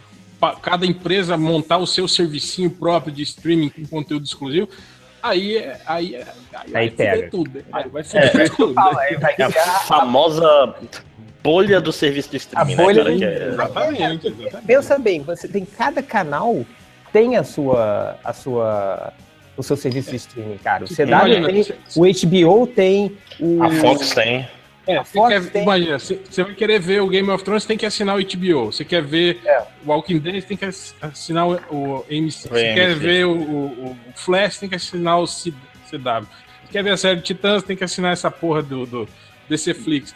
cada 0.62 0.86
empresa 0.86 1.38
montar 1.38 1.78
o 1.78 1.88
seu 1.88 2.08
servicinho 2.08 2.70
próprio 2.70 3.14
de 3.14 3.24
streaming 3.24 3.70
com 3.70 3.86
conteúdo 3.86 4.26
exclusivo, 4.26 4.70
aí, 5.22 5.58
é, 5.58 5.80
aí, 5.86 6.16
é, 6.16 6.28
aí, 6.54 6.76
aí 6.76 6.92
pega. 6.92 7.30
tudo. 7.30 7.64
Aí 7.72 7.90
vai 7.90 8.04
foder 8.04 8.42
é, 8.42 8.50
tudo. 8.50 8.76
Né? 8.76 9.18
Vai 9.20 9.36
a 9.42 9.52
famosa 9.80 10.76
bolha 11.44 11.80
do 11.80 11.92
serviço 11.92 12.32
de 12.32 12.38
streaming, 12.38 12.74
a 12.74 12.78
né, 12.78 12.84
bolha 12.84 13.04
né, 13.04 13.20
cara? 13.20 13.40
Do... 13.40 13.46
É... 13.46 13.48
Exatamente, 13.54 14.28
exatamente. 14.28 14.68
Pensa 14.68 15.00
bem, 15.00 15.22
você 15.22 15.48
tem 15.48 15.66
cada 15.66 16.02
canal 16.02 16.66
tem 17.12 17.38
a 17.38 17.44
sua 17.44 18.18
a 18.24 18.34
sua 18.34 19.14
o 19.56 19.64
seu 19.64 19.78
serviço 19.78 20.10
de 20.10 20.18
streaming, 20.18 20.58
cara. 20.58 20.84
O 20.84 20.88
CW 20.88 21.46
tem, 21.46 21.66
o 21.96 22.52
HBO 22.52 22.68
tem, 22.68 23.18
o... 23.40 23.64
a 23.64 23.72
Fox 23.72 24.10
tem. 24.14 24.46
É, 24.88 25.02
quer, 25.04 25.50
tem... 25.50 25.64
Imagina, 25.64 25.98
você 25.98 26.44
vai 26.44 26.54
querer 26.54 26.80
ver 26.80 27.02
o 27.02 27.08
Game 27.08 27.30
of 27.30 27.44
Thrones, 27.44 27.66
tem 27.66 27.78
que 27.78 27.86
assinar 27.86 28.18
o 28.18 28.22
HBO. 28.22 28.66
Você 28.72 28.86
quer 28.86 29.02
ver 29.02 29.40
é. 29.44 29.66
o 29.84 29.90
Walking 29.90 30.20
Dead, 30.20 30.42
você 30.42 30.48
tem 30.48 30.58
que 30.58 30.66
assinar 30.66 31.48
o, 31.48 31.54
o 31.72 32.06
AMC. 32.10 32.48
Você 32.50 32.74
quer 32.74 32.96
ver 32.96 33.26
o, 33.26 33.32
o, 33.32 33.92
o, 33.92 33.98
Flash, 34.16 34.60
tem 34.60 34.70
que 34.70 34.76
assinar 34.76 35.20
o 35.20 35.26
CW. 35.26 35.58
Você 35.86 36.72
quer 36.72 36.84
ver 36.84 36.92
a 36.92 36.98
série 36.98 37.18
de 37.18 37.24
Titãs, 37.24 37.64
tem 37.64 37.76
que 37.76 37.84
assinar 37.84 38.14
essa 38.14 38.30
porra 38.30 38.62
do, 38.62 38.86
do 38.86 39.10
DC 39.50 39.74
Flix. 39.74 40.14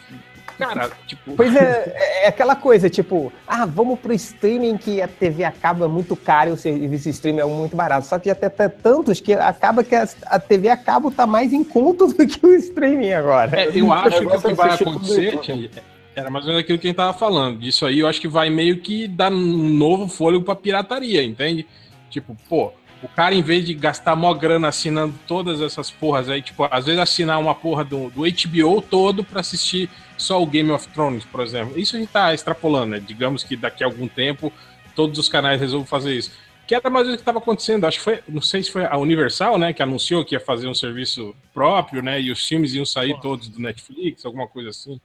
Cara, 0.60 0.90
tipo. 1.06 1.34
Pois 1.36 1.54
é, 1.56 2.22
é 2.24 2.28
aquela 2.28 2.54
coisa, 2.54 2.88
tipo, 2.88 3.32
ah, 3.46 3.66
vamos 3.66 3.98
pro 3.98 4.12
streaming 4.12 4.76
que 4.76 5.00
a 5.00 5.08
TV 5.08 5.44
acaba 5.44 5.88
muito 5.88 6.14
caro 6.14 6.50
e 6.50 6.52
o 6.52 6.56
serviço 6.56 7.08
streaming 7.08 7.40
é 7.40 7.44
muito 7.44 7.76
barato. 7.76 8.06
Só 8.06 8.18
que 8.18 8.28
já 8.28 8.34
tem 8.34 8.50
tantos 8.82 9.20
que 9.20 9.32
acaba 9.32 9.82
que 9.82 9.94
a, 9.94 10.08
a 10.26 10.38
TV 10.38 10.68
acaba 10.68 11.10
tá 11.10 11.26
mais 11.26 11.52
em 11.52 11.64
conta 11.64 12.06
do 12.12 12.26
que 12.26 12.44
o 12.44 12.54
streaming 12.54 13.12
agora. 13.12 13.60
É, 13.60 13.70
eu 13.74 13.92
acho 13.92 14.18
que 14.20 14.26
o 14.26 14.40
que 14.40 14.54
vai 14.54 14.70
acontecer, 14.70 15.70
era 16.14 16.28
mais 16.28 16.44
ou 16.44 16.50
menos 16.50 16.64
aquilo 16.64 16.78
que 16.78 16.86
a 16.86 16.90
gente 16.90 16.96
tava 16.96 17.16
falando. 17.16 17.62
Isso 17.62 17.86
aí 17.86 18.00
eu 18.00 18.06
acho 18.06 18.20
que 18.20 18.28
vai 18.28 18.50
meio 18.50 18.78
que 18.78 19.06
dar 19.06 19.32
um 19.32 19.68
novo 19.68 20.08
fôlego 20.08 20.44
pra 20.44 20.54
pirataria, 20.54 21.22
entende? 21.22 21.66
Tipo, 22.10 22.36
pô, 22.48 22.72
o 23.02 23.08
cara, 23.08 23.34
em 23.34 23.42
vez 23.42 23.64
de 23.64 23.74
gastar 23.74 24.14
mó 24.14 24.32
grana 24.34 24.68
assinando 24.68 25.14
todas 25.26 25.60
essas 25.60 25.90
porras 25.90 26.28
aí, 26.28 26.42
tipo, 26.42 26.66
às 26.70 26.84
vezes 26.86 27.00
assinar 27.00 27.38
uma 27.38 27.54
porra 27.54 27.84
do, 27.84 28.10
do 28.10 28.22
HBO 28.22 28.82
todo 28.82 29.24
pra 29.24 29.40
assistir 29.40 29.88
só 30.18 30.42
o 30.42 30.46
Game 30.46 30.70
of 30.70 30.86
Thrones, 30.88 31.24
por 31.24 31.40
exemplo. 31.40 31.78
Isso 31.78 31.96
a 31.96 31.98
gente 31.98 32.10
tá 32.10 32.34
extrapolando, 32.34 32.92
né? 32.92 33.00
Digamos 33.00 33.42
que 33.42 33.56
daqui 33.56 33.82
a 33.82 33.86
algum 33.86 34.06
tempo 34.06 34.52
todos 34.94 35.18
os 35.18 35.28
canais 35.28 35.60
resolvam 35.60 35.86
fazer 35.86 36.14
isso. 36.14 36.30
Que 36.66 36.74
era 36.74 36.90
mais 36.90 37.08
o 37.08 37.12
que 37.12 37.16
estava 37.16 37.38
acontecendo. 37.38 37.84
Acho 37.86 37.98
que 37.98 38.04
foi, 38.04 38.20
não 38.28 38.42
sei 38.42 38.62
se 38.62 38.70
foi 38.70 38.84
a 38.84 38.96
Universal, 38.96 39.58
né, 39.58 39.72
que 39.72 39.82
anunciou 39.82 40.24
que 40.24 40.34
ia 40.34 40.40
fazer 40.40 40.68
um 40.68 40.74
serviço 40.74 41.34
próprio, 41.54 42.02
né, 42.02 42.20
e 42.20 42.30
os 42.30 42.46
filmes 42.46 42.74
iam 42.74 42.84
sair 42.84 43.18
todos 43.20 43.48
do 43.48 43.60
Netflix, 43.60 44.24
alguma 44.24 44.46
coisa 44.46 44.68
assim. 44.70 45.00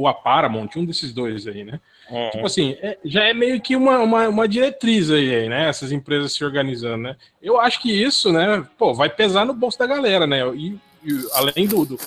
Ou 0.00 0.08
a 0.08 0.14
Paramount, 0.14 0.70
um 0.76 0.84
desses 0.86 1.12
dois 1.12 1.46
aí, 1.46 1.62
né? 1.62 1.78
Uhum. 2.10 2.30
Tipo 2.30 2.46
assim, 2.46 2.74
é, 2.80 2.96
já 3.04 3.24
é 3.24 3.34
meio 3.34 3.60
que 3.60 3.76
uma, 3.76 3.98
uma, 3.98 4.28
uma, 4.28 4.48
diretriz 4.48 5.10
aí, 5.10 5.46
né? 5.46 5.68
Essas 5.68 5.92
empresas 5.92 6.32
se 6.32 6.42
organizando, 6.42 7.02
né? 7.02 7.16
Eu 7.42 7.60
acho 7.60 7.80
que 7.82 7.92
isso, 7.92 8.32
né, 8.32 8.66
pô, 8.78 8.94
vai 8.94 9.10
pesar 9.10 9.44
no 9.44 9.52
bolso 9.52 9.78
da 9.78 9.86
galera, 9.86 10.26
né? 10.26 10.40
E, 10.54 10.78
e 11.04 11.28
além 11.34 11.66
do, 11.66 11.84
do 11.84 11.98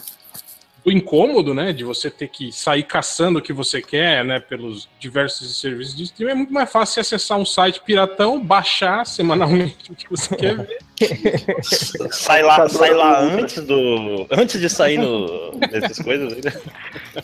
o 0.85 0.91
incômodo, 0.91 1.53
né, 1.53 1.71
de 1.71 1.83
você 1.83 2.09
ter 2.09 2.27
que 2.27 2.51
sair 2.51 2.83
caçando 2.83 3.39
o 3.39 3.41
que 3.41 3.53
você 3.53 3.81
quer, 3.81 4.23
né, 4.25 4.39
pelos 4.39 4.89
diversos 4.99 5.59
serviços 5.59 5.95
de 5.95 6.03
streaming, 6.03 6.31
é 6.31 6.35
muito 6.35 6.53
mais 6.53 6.69
fácil 6.69 6.99
acessar 6.99 7.37
um 7.37 7.45
site 7.45 7.81
piratão, 7.81 8.43
baixar 8.43 9.05
semanalmente 9.05 9.91
o 9.91 9.95
que 9.95 10.09
você 10.09 10.35
quer 10.35 10.57
ver. 10.57 10.79
sai 12.11 12.43
lá, 12.43 12.67
sai 12.67 12.93
lá 12.93 13.21
antes 13.21 13.63
do, 13.63 14.27
antes 14.29 14.59
de 14.59 14.69
sair 14.69 14.97
no, 14.97 15.51
dessas 15.71 15.99
coisas, 15.99 16.43
né? 16.43 16.51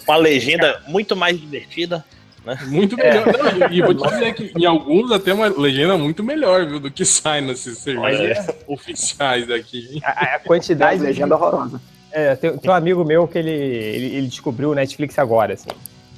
uma 0.08 0.16
legenda 0.16 0.82
muito 0.88 1.16
mais 1.16 1.40
divertida. 1.40 2.04
Né? 2.46 2.58
Muito 2.68 2.96
melhor. 2.96 3.28
É. 3.28 3.54
Não, 3.54 3.72
e 3.72 3.82
vou 3.82 3.94
te 3.94 4.08
dizer 4.08 4.34
que 4.34 4.54
em 4.58 4.66
alguns 4.66 5.12
até 5.12 5.34
uma 5.34 5.48
legenda 5.48 5.98
muito 5.98 6.24
melhor, 6.24 6.66
viu, 6.66 6.80
do 6.80 6.90
que 6.90 7.04
sai 7.04 7.42
nesses 7.42 7.80
serviços 7.80 8.56
oficiais 8.66 9.48
daqui. 9.48 10.00
A, 10.02 10.36
a 10.36 10.40
quantidade. 10.40 11.00
de 11.00 11.06
legenda 11.06 11.36
horrorosa. 11.36 11.82
É, 12.12 12.36
tem, 12.36 12.58
tem, 12.58 12.72
um 12.72 12.74
amigo 12.74 13.04
meu 13.04 13.28
que 13.28 13.38
ele, 13.38 13.52
ele, 13.52 14.16
ele, 14.18 14.28
descobriu 14.28 14.72
o 14.72 14.76
Netflix 14.76 15.18
agora, 15.20 15.54
assim. 15.54 15.70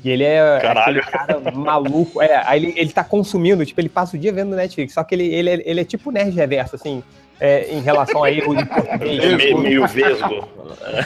E 0.03 0.09
ele 0.09 0.23
é 0.23 0.59
Caralho. 0.59 0.99
aquele 0.99 1.01
cara 1.01 1.51
maluco. 1.51 2.21
É, 2.21 2.41
aí 2.45 2.63
ele, 2.63 2.73
ele 2.77 2.91
tá 2.91 3.03
consumindo, 3.03 3.65
tipo, 3.65 3.79
ele 3.79 3.89
passa 3.89 4.15
o 4.15 4.19
dia 4.19 4.31
vendo 4.33 4.55
Netflix. 4.55 4.93
Só 4.93 5.03
que 5.03 5.13
ele, 5.13 5.25
ele, 5.33 5.61
ele 5.65 5.81
é 5.81 5.83
tipo 5.83 6.11
nerd 6.11 6.35
reverso, 6.35 6.75
assim, 6.75 7.03
é, 7.39 7.71
em 7.71 7.81
relação 7.81 8.23
a 8.23 8.31
erro 8.31 8.55
de 8.55 8.65
português. 8.65 9.37
Meio, 9.37 9.57
meio 9.59 9.87
vesgo. 9.87 10.47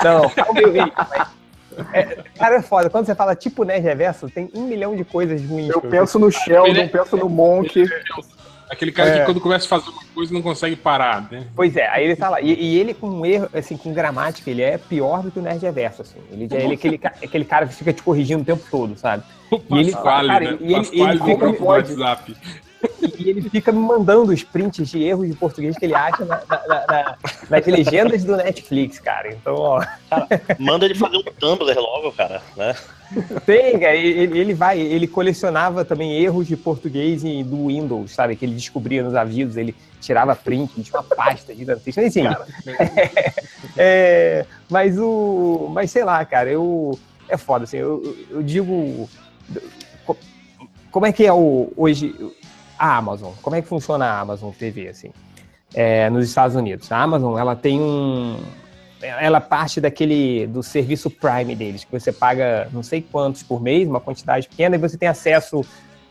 Não, 0.03 0.25
é 0.25 0.67
meio 0.71 0.91
É, 1.91 2.17
cara, 2.37 2.55
é 2.55 2.61
foda. 2.61 2.89
Quando 2.89 3.05
você 3.05 3.15
fala 3.15 3.35
tipo 3.35 3.65
nerd 3.65 3.83
reverso, 3.83 4.29
tem 4.29 4.49
um 4.53 4.63
milhão 4.63 4.95
de 4.95 5.03
coisas 5.03 5.43
ruins. 5.43 5.69
Eu 5.69 5.81
penso 5.81 6.17
no 6.17 6.31
Sheldon, 6.31 6.87
penso 6.87 7.17
no 7.17 7.27
Monk. 7.27 7.85
Aquele 8.69 8.91
cara 8.91 9.09
é. 9.09 9.19
que 9.19 9.25
quando 9.25 9.39
começa 9.39 9.65
a 9.65 9.69
fazer 9.69 9.89
uma 9.89 10.03
coisa 10.13 10.33
não 10.33 10.41
consegue 10.41 10.75
parar, 10.75 11.27
né? 11.31 11.45
Pois 11.55 11.75
é, 11.75 11.87
aí 11.87 12.05
ele 12.05 12.15
tá 12.15 12.29
lá. 12.29 12.41
E, 12.41 12.53
e, 12.53 12.79
ele 12.79 12.93
com 12.93 13.25
erro, 13.25 13.47
assim, 13.53 13.77
com 13.77 13.93
gramática, 13.93 14.49
ele 14.49 14.61
é 14.61 14.77
pior 14.77 15.21
do 15.21 15.31
que 15.31 15.39
o 15.39 15.41
Nerd 15.41 15.61
Reverso, 15.61 16.01
assim. 16.01 16.19
Ele, 16.31 16.45
ele 16.45 16.71
é 16.71 16.73
aquele, 16.73 16.99
aquele 17.03 17.45
cara 17.45 17.67
que 17.67 17.75
fica 17.75 17.93
te 17.93 18.01
corrigindo 18.01 18.41
o 18.41 18.45
tempo 18.45 18.63
todo, 18.69 18.97
sabe? 18.97 19.23
O 19.51 19.61
e 19.75 19.79
ele, 19.79 19.91
Pasquale, 19.91 20.27
cara, 20.27 20.51
né? 20.51 20.57
E 20.61 20.73
ele, 20.73 20.89
ele 20.93 21.23
fica 21.23 21.47
no 21.47 21.63
WhatsApp. 21.63 22.35
E 23.17 23.29
ele 23.29 23.41
fica 23.49 23.71
me 23.71 23.79
mandando 23.79 24.31
os 24.31 24.43
prints 24.43 24.89
de 24.89 25.03
erros 25.03 25.27
de 25.27 25.35
português 25.35 25.77
que 25.77 25.85
ele 25.85 25.95
acha 25.95 26.25
na, 26.25 26.41
na, 26.47 26.85
na, 26.87 27.17
nas 27.49 27.65
legendas 27.65 28.23
do 28.23 28.35
Netflix, 28.35 28.99
cara. 28.99 29.33
Então, 29.33 29.55
ó. 29.55 29.85
Cara, 30.09 30.27
manda 30.59 30.85
ele 30.85 30.95
fazer 30.95 31.17
um 31.17 31.23
Tumblr 31.23 31.79
logo, 31.79 32.11
cara, 32.11 32.41
né? 32.55 32.75
Tem, 33.45 33.79
cara, 33.79 33.95
ele, 33.95 34.37
ele 34.37 34.53
vai, 34.53 34.79
ele 34.79 35.07
colecionava 35.07 35.85
também 35.85 36.21
erros 36.21 36.47
de 36.47 36.57
português 36.57 37.23
do 37.23 37.67
Windows, 37.67 38.11
sabe? 38.11 38.35
Que 38.35 38.45
ele 38.45 38.55
descobria 38.55 39.03
nos 39.03 39.15
avisos, 39.15 39.57
ele 39.57 39.75
tirava 40.01 40.35
print, 40.35 40.81
tinha 40.81 40.99
uma 40.99 41.03
pasta 41.03 41.53
gigantesca, 41.53 42.03
enfim. 42.03 42.23
Cara. 42.23 42.45
É, 43.77 44.43
é, 44.43 44.45
mas 44.69 44.97
o. 44.97 45.69
Mas 45.73 45.91
sei 45.91 46.03
lá, 46.03 46.23
cara, 46.23 46.49
eu. 46.49 46.97
É 47.27 47.35
foda, 47.37 47.65
assim, 47.65 47.77
eu, 47.77 48.15
eu 48.29 48.41
digo. 48.41 49.09
Como 50.91 51.05
é 51.05 51.11
que 51.11 51.25
é 51.25 51.33
o, 51.33 51.73
hoje 51.75 52.15
a 52.79 52.95
Amazon? 52.95 53.33
Como 53.41 53.55
é 53.55 53.61
que 53.61 53.67
funciona 53.67 54.05
a 54.05 54.19
Amazon 54.21 54.51
TV, 54.51 54.87
assim? 54.87 55.11
É, 55.73 56.09
nos 56.09 56.25
Estados 56.25 56.55
Unidos. 56.55 56.89
A 56.89 57.01
Amazon, 57.01 57.37
ela 57.37 57.53
tem 57.53 57.81
um, 57.81 58.39
ela 59.05 59.39
parte 59.39 59.79
daquele 59.79 60.47
do 60.47 60.63
serviço 60.63 61.09
Prime 61.09 61.55
deles, 61.55 61.83
que 61.83 61.91
você 61.91 62.11
paga 62.11 62.67
não 62.71 62.83
sei 62.83 63.01
quantos 63.01 63.43
por 63.43 63.61
mês, 63.61 63.87
uma 63.87 63.99
quantidade 63.99 64.47
pequena, 64.47 64.75
e 64.75 64.79
você 64.79 64.97
tem 64.97 65.07
acesso 65.07 65.61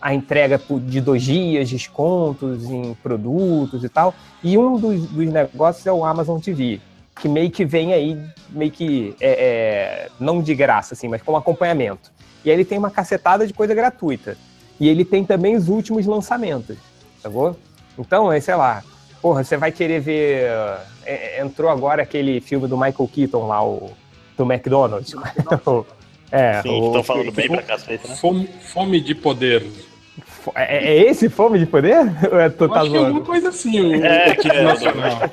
à 0.01 0.13
entrega 0.13 0.61
de 0.87 1.01
dois 1.01 1.23
dias, 1.23 1.71
descontos 1.71 2.65
em 2.65 2.95
produtos 3.03 3.83
e 3.85 3.89
tal. 3.89 4.15
E 4.43 4.57
um 4.59 4.77
dos, 4.79 5.07
dos 5.07 5.27
negócios 5.27 5.87
é 5.87 5.93
o 5.93 6.05
Amazon 6.05 6.39
TV, 6.39 6.81
que 7.21 7.29
meio 7.29 7.51
que 7.51 7.65
vem 7.65 7.93
aí, 7.93 8.21
meio 8.51 8.71
que 8.71 9.17
é, 9.21 9.31
é, 9.31 10.09
não 10.21 10.43
de 10.43 10.55
graça, 10.55 10.95
assim, 10.95 11.09
mas 11.09 11.23
com 11.23 11.37
acompanhamento. 11.37 12.13
E 12.45 12.51
aí 12.51 12.57
ele 12.57 12.65
tem 12.65 12.79
uma 12.79 12.91
cacetada 12.91 13.47
de 13.47 13.53
coisa 13.53 13.75
gratuita. 13.75 14.37
E 14.79 14.89
ele 14.89 15.05
tem 15.05 15.25
também 15.25 15.57
os 15.57 15.69
últimos 15.69 16.05
lançamentos, 16.05 16.77
sacou? 17.23 17.57
Então, 17.99 18.31
é, 18.31 18.41
sei 18.41 18.57
lá, 18.57 18.83
porra, 19.25 19.43
você 19.43 19.57
vai 19.57 19.73
querer 19.73 20.01
ver. 20.01 20.51
É, 21.07 21.41
entrou 21.41 21.71
agora 21.71 22.03
aquele 22.03 22.43
filme 22.43 22.69
do 22.69 22.77
Michael 22.77 23.11
Keaton 23.11 23.47
lá, 23.47 23.65
o 23.65 23.91
do 24.37 24.45
McDonald's. 24.45 25.15
é, 26.31 26.61
Sim, 26.61 26.87
estão 26.87 27.03
falando 27.03 27.33
bem 27.33 27.49
pra 27.49 27.63
cacete, 27.63 28.07
né? 28.07 28.17
Fome, 28.17 28.47
fome 28.61 29.01
de 29.01 29.15
poder. 29.15 29.67
É, 30.55 30.89
é, 30.89 31.11
esse 31.11 31.31
fome 31.31 31.59
de 31.59 31.65
poder? 31.65 32.01
Ou 32.31 32.39
é 32.39 32.51
tu 32.51 32.69
tá 32.69 32.83
Acho 32.83 32.91
que 32.91 32.97
é 32.97 33.01
alguma 33.01 33.21
coisa 33.23 33.49
assim, 33.49 33.81
o, 33.81 34.05
é, 34.05 34.35
título 34.35 34.55
é, 34.55 34.63
nacional. 34.63 35.31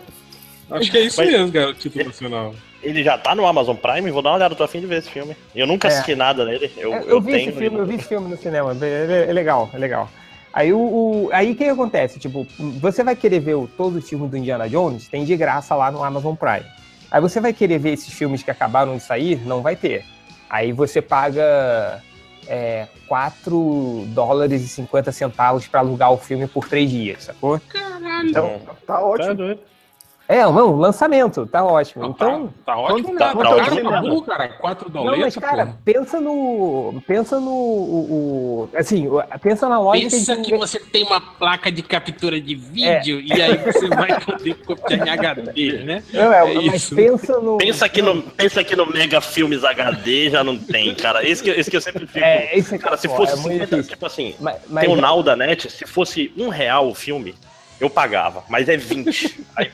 Acho 0.72 0.92
que 0.92 0.98
é 0.98 1.02
isso 1.02 1.22
Mas, 1.22 1.30
mesmo, 1.30 1.52
cara, 1.52 1.70
o 1.72 1.74
título 1.74 2.06
nacional. 2.06 2.56
Ele 2.82 3.04
já 3.04 3.18
tá 3.18 3.36
no 3.36 3.46
Amazon 3.46 3.76
Prime? 3.76 4.10
Vou 4.10 4.22
dar 4.22 4.30
uma 4.30 4.38
olhada, 4.38 4.56
tô 4.56 4.64
afim 4.64 4.80
de 4.80 4.88
ver 4.88 5.00
esse 5.00 5.12
filme. 5.12 5.36
Eu 5.54 5.68
nunca 5.68 5.90
é. 5.90 5.92
assisti 5.92 6.16
nada 6.16 6.46
nele. 6.46 6.72
Eu, 6.78 6.94
eu, 6.94 7.02
eu 7.02 7.22
vi 7.22 7.34
tenho, 7.34 7.50
esse 7.50 7.58
filme, 7.58 7.78
eu 7.78 7.86
vi 7.86 7.96
esse 7.96 8.08
filme 8.08 8.30
no 8.30 8.38
cinema. 8.38 8.76
É, 8.82 9.26
é 9.30 9.34
legal, 9.34 9.70
é 9.74 9.78
legal. 9.78 10.10
Aí 10.54 10.74
o, 10.74 10.80
o 10.80 11.30
aí 11.32 11.56
que 11.56 11.64
acontece? 11.64 12.20
Tipo, 12.20 12.46
você 12.80 13.04
vai 13.04 13.16
querer 13.16 13.40
ver 13.40 13.56
o, 13.56 13.68
todo 13.68 13.98
o 13.98 14.02
filme 14.02 14.28
do 14.28 14.38
Indiana 14.38 14.70
Jones, 14.70 15.08
tem 15.08 15.24
de 15.24 15.36
graça 15.38 15.76
lá 15.76 15.92
no 15.92 16.04
Amazon 16.04 16.36
Prime. 16.36 16.66
Aí 17.10 17.22
você 17.22 17.40
vai 17.40 17.54
querer 17.54 17.78
ver 17.78 17.94
esses 17.94 18.14
filmes 18.14 18.44
que 18.44 18.52
acabaram 18.52 18.96
de 18.96 19.04
sair, 19.04 19.40
não 19.46 19.62
vai 19.62 19.76
ter. 19.76 20.06
Aí 20.50 20.72
você 20.72 21.02
paga 21.02 22.02
é, 22.48 22.88
4 23.08 24.06
dólares 24.08 24.62
e 24.62 24.68
50 24.68 25.12
centavos 25.12 25.68
para 25.68 25.80
alugar 25.80 26.12
o 26.12 26.18
filme 26.18 26.48
por 26.48 26.68
3 26.68 26.90
dias, 26.90 27.24
sacou? 27.24 27.60
Caralho! 27.70 28.30
Então, 28.30 28.62
tá 28.86 29.02
ótimo. 29.02 29.56
Tá 29.56 29.62
é, 30.32 30.44
não, 30.44 30.76
lançamento, 30.78 31.46
tá 31.46 31.62
ótimo. 31.64 32.06
então, 32.06 32.48
tá, 32.66 32.74
tá 32.74 32.78
ótimo, 32.78 33.18
tá, 33.18 33.28
tá, 33.28 33.44
tá 33.44 33.50
ótimo. 33.50 34.22
Tá 34.22 34.38
cara, 34.38 34.48
4 34.50 34.90
dólares. 34.90 35.20
Não, 35.20 35.26
mas, 35.26 35.36
cara, 35.36 35.66
pô. 35.66 35.74
pensa 35.84 36.22
no. 36.22 37.02
Pensa 37.06 37.40
no. 37.40 37.52
O, 37.52 38.70
o, 38.72 38.78
assim, 38.78 39.08
pensa 39.42 39.68
na 39.68 39.78
lógica. 39.78 40.10
Pensa 40.10 40.36
que, 40.38 40.44
que 40.44 40.58
você 40.58 40.80
tem 40.80 41.04
uma 41.04 41.20
placa 41.20 41.70
de 41.70 41.84
captura 41.84 42.40
de 42.40 42.56
vídeo 42.56 43.20
é. 43.20 43.24
e 43.24 43.42
aí 43.42 43.58
você 43.58 43.90
vai 43.90 44.22
poder 44.22 44.56
copiar 44.66 45.06
em 45.06 45.10
HD, 45.10 45.84
né? 45.84 46.04
Não, 46.14 46.32
é, 46.32 46.52
é 46.52 46.62
mas 46.62 46.84
isso. 46.84 46.96
pensa 46.96 47.40
no. 47.40 47.58
Pensa 47.58 47.90
que 47.90 48.02
no, 48.02 48.22
pensa 48.22 48.64
que 48.64 48.76
no 48.76 48.86
Mega 48.86 49.20
Filmes 49.20 49.66
HD 49.66 50.30
já 50.30 50.44
não 50.46 50.58
tem, 50.58 50.96
cara. 50.96 51.28
Esse 51.28 51.44
que, 51.44 51.50
esse 51.50 51.70
que 51.70 51.76
eu 51.76 51.82
sempre 51.82 52.08
fico. 52.08 52.24
É, 52.24 52.58
esse 52.58 52.76
é 52.76 52.78
cara, 52.78 52.96
se 52.96 53.10
fosse. 53.10 53.34
É 53.50 53.82
tipo 53.84 54.06
assim, 54.06 54.34
mas, 54.40 54.56
mas, 54.70 54.86
tem 54.86 54.94
o 54.94 54.96
Now 54.96 55.22
da 55.22 55.36
Net, 55.36 55.70
se 55.70 55.86
fosse 55.86 56.32
um 56.38 56.48
real 56.48 56.88
o 56.88 56.96
filme 56.96 57.36
eu 57.82 57.90
pagava, 57.90 58.44
mas 58.48 58.70
é 58.70 58.78
20. 58.78 59.46
Aí, 59.58 59.72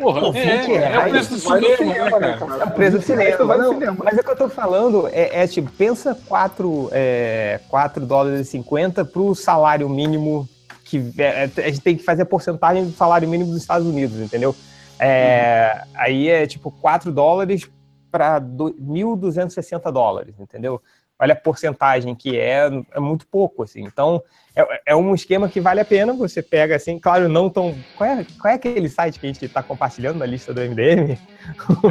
Porra, 0.00 0.32
20 0.32 0.40
é, 0.40 0.62
reais. 0.64 0.94
É 0.94 0.98
o 0.98 1.10
preço 1.10 1.30
do 1.30 1.38
cinema, 1.38 2.18
né, 2.18 2.38
cara? 2.38 2.62
É 2.62 2.64
o 2.64 2.70
preço 2.70 2.96
do 2.96 3.02
cinema. 3.02 3.64
Cinema. 3.68 3.96
Mas 4.02 4.16
é 4.16 4.20
o 4.20 4.24
que 4.24 4.30
eu 4.30 4.36
tô 4.36 4.48
falando, 4.48 5.08
é, 5.08 5.42
é 5.42 5.46
tipo, 5.46 5.70
pensa 5.72 6.18
4, 6.26 6.88
é, 6.90 7.60
4 7.68 8.06
dólares 8.06 8.40
e 8.40 8.50
50 8.50 9.04
pro 9.04 9.34
salário 9.34 9.88
mínimo 9.88 10.48
que 10.90 11.12
é, 11.18 11.44
é, 11.44 11.50
a 11.64 11.68
gente 11.68 11.80
tem 11.82 11.96
que 11.96 12.02
fazer 12.02 12.22
a 12.22 12.26
porcentagem 12.26 12.84
do 12.84 12.92
salário 12.92 13.28
mínimo 13.28 13.52
dos 13.52 13.60
Estados 13.60 13.86
Unidos, 13.86 14.18
entendeu? 14.18 14.56
É, 14.98 15.72
uhum. 15.76 15.90
Aí 15.94 16.28
é 16.28 16.46
tipo 16.48 16.70
4 16.70 17.12
dólares 17.12 17.70
para 18.10 18.40
1.260 18.40 19.92
dólares, 19.92 20.34
entendeu? 20.40 20.82
Olha 21.20 21.34
a 21.34 21.36
porcentagem 21.36 22.14
que 22.14 22.38
é, 22.38 22.70
é 22.92 22.98
muito 22.98 23.26
pouco, 23.26 23.62
assim. 23.62 23.82
Então, 23.82 24.22
é, 24.56 24.80
é, 24.86 24.96
um 24.96 25.14
esquema 25.14 25.48
que 25.48 25.60
vale 25.60 25.80
a 25.80 25.84
pena. 25.84 26.12
Você 26.14 26.42
pega 26.42 26.76
assim, 26.76 26.98
claro, 26.98 27.28
não 27.28 27.50
tão. 27.50 27.76
Qual 27.96 28.08
é, 28.08 28.26
qual 28.40 28.52
é 28.52 28.56
aquele 28.56 28.88
site 28.88 29.20
que 29.20 29.26
a 29.26 29.28
gente 29.28 29.44
está 29.44 29.62
compartilhando 29.62 30.18
na 30.18 30.26
lista 30.26 30.54
do 30.54 30.60
MDM? 30.60 31.18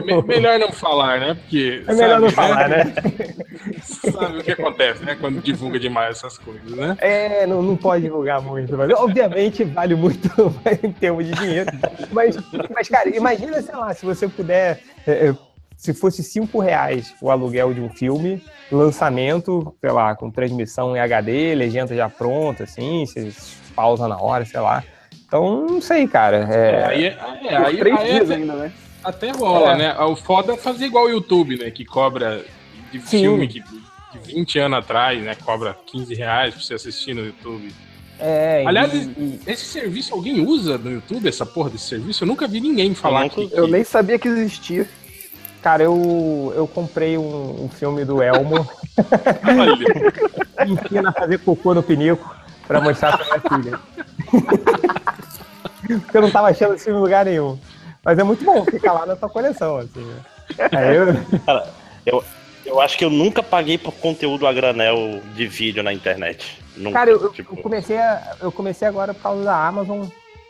É 0.07 0.21
melhor 0.23 0.59
não 0.59 0.71
falar, 0.71 1.19
né? 1.19 1.35
Porque. 1.35 1.83
É 1.87 1.93
melhor 1.93 2.09
sabe, 2.09 2.21
não 2.21 2.29
falar, 2.31 2.69
né? 2.69 2.93
sabe 3.83 4.37
o 4.39 4.43
que 4.43 4.51
acontece, 4.51 5.03
né? 5.03 5.15
Quando 5.19 5.41
divulga 5.41 5.79
demais 5.79 6.17
essas 6.17 6.37
coisas, 6.37 6.71
né? 6.71 6.97
É, 6.99 7.45
não, 7.45 7.61
não 7.61 7.77
pode 7.77 8.03
divulgar 8.03 8.41
muito. 8.41 8.75
Mas, 8.75 8.89
obviamente, 8.91 9.63
vale 9.63 9.95
muito 9.95 10.27
em 10.83 10.91
termos 10.91 11.25
de 11.25 11.33
dinheiro. 11.33 11.71
Mas, 12.11 12.35
mas, 12.73 12.89
cara, 12.89 13.15
imagina, 13.15 13.61
sei 13.61 13.75
lá, 13.75 13.93
se 13.93 14.05
você 14.05 14.27
puder. 14.27 14.81
É, 15.07 15.27
é 15.27 15.35
se 15.79 15.93
fosse 15.93 16.21
cinco 16.21 16.59
reais 16.59 17.15
o 17.21 17.31
aluguel 17.31 17.73
de 17.73 17.79
um 17.79 17.89
filme, 17.89 18.43
lançamento, 18.69 19.73
sei 19.79 19.91
lá, 19.91 20.13
com 20.13 20.29
transmissão 20.29 20.93
em 20.93 20.99
HD, 20.99 21.55
legenda 21.55 21.95
já 21.95 22.09
pronta, 22.09 22.65
assim, 22.65 23.05
você 23.05 23.31
pausa 23.73 24.05
na 24.05 24.19
hora, 24.21 24.43
sei 24.43 24.59
lá. 24.59 24.83
Então, 25.25 25.65
não 25.67 25.81
sei, 25.81 26.05
cara. 26.05 26.45
É, 26.51 26.71
é 26.71 26.83
aí, 26.83 27.05
é, 27.47 27.55
aí, 27.55 27.77
três 27.77 27.97
aí, 27.97 28.11
dias 28.11 28.29
ainda, 28.29 28.53
né? 28.55 28.73
Até 29.01 29.31
rola, 29.31 29.71
é. 29.71 29.77
né? 29.77 29.99
O 29.99 30.17
foda 30.17 30.53
é 30.53 30.57
fazer 30.57 30.85
igual 30.85 31.05
o 31.05 31.09
YouTube, 31.09 31.57
né? 31.57 31.71
Que 31.71 31.85
cobra 31.85 32.43
de 32.91 32.99
Sim. 32.99 33.21
filme 33.21 33.47
que, 33.47 33.61
de 33.61 34.33
20 34.35 34.59
anos 34.59 34.79
atrás, 34.79 35.23
né? 35.23 35.33
Cobra 35.33 35.77
15 35.85 36.13
reais 36.13 36.55
pra 36.55 36.61
você 36.61 36.73
assistir 36.73 37.13
no 37.13 37.25
YouTube. 37.25 37.73
É, 38.19 38.65
Aliás, 38.67 38.93
e... 38.93 39.39
esse 39.47 39.63
serviço 39.63 40.13
alguém 40.13 40.45
usa 40.45 40.77
no 40.77 40.91
YouTube, 40.91 41.29
essa 41.29 41.45
porra 41.45 41.69
desse 41.69 41.87
serviço? 41.87 42.25
Eu 42.25 42.27
nunca 42.27 42.49
vi 42.49 42.59
ninguém 42.59 42.93
falar 42.93 43.27
eu, 43.27 43.29
que, 43.29 43.49
eu 43.53 43.65
nem 43.65 43.85
sabia 43.85 44.19
que 44.19 44.27
existia. 44.27 44.85
Cara, 45.61 45.83
eu, 45.83 46.53
eu 46.55 46.67
comprei 46.67 47.17
um, 47.17 47.65
um 47.65 47.69
filme 47.69 48.05
do 48.05 48.21
Elmo. 48.23 48.67
Ensina 50.65 51.09
a 51.09 51.13
fazer 51.13 51.39
cocô 51.39 51.73
no 51.73 51.83
pinico 51.83 52.33
pra 52.67 52.79
mostrar 52.79 53.17
pra 53.17 53.25
minha 53.25 53.41
filha. 53.63 53.79
Porque 56.01 56.17
eu 56.17 56.21
não 56.21 56.31
tava 56.31 56.49
achando 56.49 56.75
esse 56.75 56.85
filme 56.85 56.99
em 56.99 57.03
lugar 57.03 57.25
nenhum. 57.25 57.57
Mas 58.03 58.17
é 58.17 58.23
muito 58.23 58.43
bom 58.45 58.63
ficar 58.65 58.93
lá 58.93 59.05
na 59.05 59.15
tua 59.15 59.29
coleção, 59.29 59.77
assim. 59.77 59.99
Né? 60.01 60.15
Aí 60.71 60.95
eu... 60.95 61.05
Cara, 61.45 61.67
eu, 62.05 62.23
Eu 62.65 62.79
acho 62.79 62.97
que 62.97 63.03
eu 63.03 63.09
nunca 63.09 63.41
paguei 63.43 63.77
por 63.77 63.93
conteúdo 63.95 64.45
a 64.47 64.53
granel 64.53 65.21
de 65.35 65.47
vídeo 65.47 65.83
na 65.83 65.91
internet. 65.91 66.57
Nunca, 66.77 66.99
Cara, 66.99 67.09
eu, 67.11 67.29
tipo, 67.33 67.55
eu 67.57 67.61
comecei 67.63 67.97
a- 67.97 68.35
eu 68.41 68.51
comecei 68.51 68.87
agora 68.87 69.13
por 69.13 69.21
causa 69.23 69.43
da 69.43 69.67
Amazon 69.67 70.05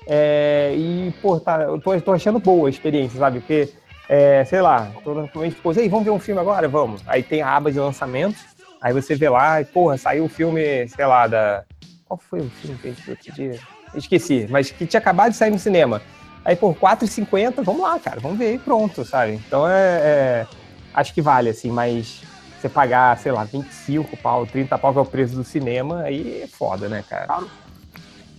é, 0.05 0.73
e, 0.75 1.11
pô, 1.21 1.39
tá, 1.39 1.61
eu 1.63 1.79
tô, 1.79 1.99
tô 2.01 2.11
achando 2.11 2.39
boa 2.39 2.67
a 2.67 2.69
experiência, 2.69 3.17
sabe? 3.19 3.39
Porque, 3.39 3.69
é, 4.09 4.43
sei 4.43 4.59
lá, 4.59 4.91
tô 5.03 5.13
com 5.13 5.37
a 5.37 5.41
minha 5.41 5.47
esposa, 5.49 5.79
ei, 5.79 5.87
vamos 5.87 6.03
ver 6.03 6.09
um 6.09 6.19
filme 6.19 6.41
agora? 6.41 6.67
Vamos. 6.67 7.03
Aí 7.05 7.21
tem 7.21 7.43
a 7.43 7.55
aba 7.55 7.71
de 7.71 7.79
lançamento, 7.79 8.39
aí 8.81 8.91
você 8.91 9.13
vê 9.15 9.29
lá, 9.29 9.61
e, 9.61 9.65
porra, 9.65 9.97
saiu 9.99 10.25
o 10.25 10.29
filme, 10.29 10.87
sei 10.87 11.05
lá, 11.05 11.27
da... 11.27 11.63
Qual 12.05 12.17
foi 12.17 12.39
o 12.39 12.49
filme 12.49 12.75
que 12.79 12.87
a 12.87 12.89
gente 12.89 13.03
viu 13.03 13.11
outro 13.13 13.31
dia? 13.31 13.59
Esqueci, 13.93 14.47
mas 14.49 14.71
que 14.71 14.87
tinha 14.87 14.99
acabado 14.99 15.29
de 15.29 15.37
sair 15.37 15.51
no 15.51 15.59
cinema. 15.59 16.01
Aí, 16.43 16.55
por 16.55 16.73
R$4,50, 16.73 17.63
vamos 17.63 17.81
lá, 17.81 17.99
cara, 17.99 18.19
vamos 18.19 18.39
ver 18.39 18.55
e 18.55 18.57
pronto, 18.57 19.05
sabe? 19.05 19.33
Então, 19.33 19.69
é, 19.69 19.99
é- 20.01 20.47
acho 20.91 21.13
que 21.13 21.21
vale, 21.21 21.49
assim, 21.49 21.69
mas 21.69 22.23
você 22.59 22.67
pagar, 22.67 23.15
sei 23.19 23.31
lá, 23.31 23.43
25 23.43 24.17
pau, 24.17 24.45
30 24.47 24.75
pau, 24.75 24.91
que 24.91 24.97
é 24.97 25.01
o 25.01 25.05
preço 25.05 25.35
do 25.35 25.43
cinema, 25.43 26.01
aí 26.01 26.41
é 26.41 26.47
foda, 26.47 26.89
né, 26.89 27.03
cara? 27.07 27.27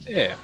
É. 0.06 0.34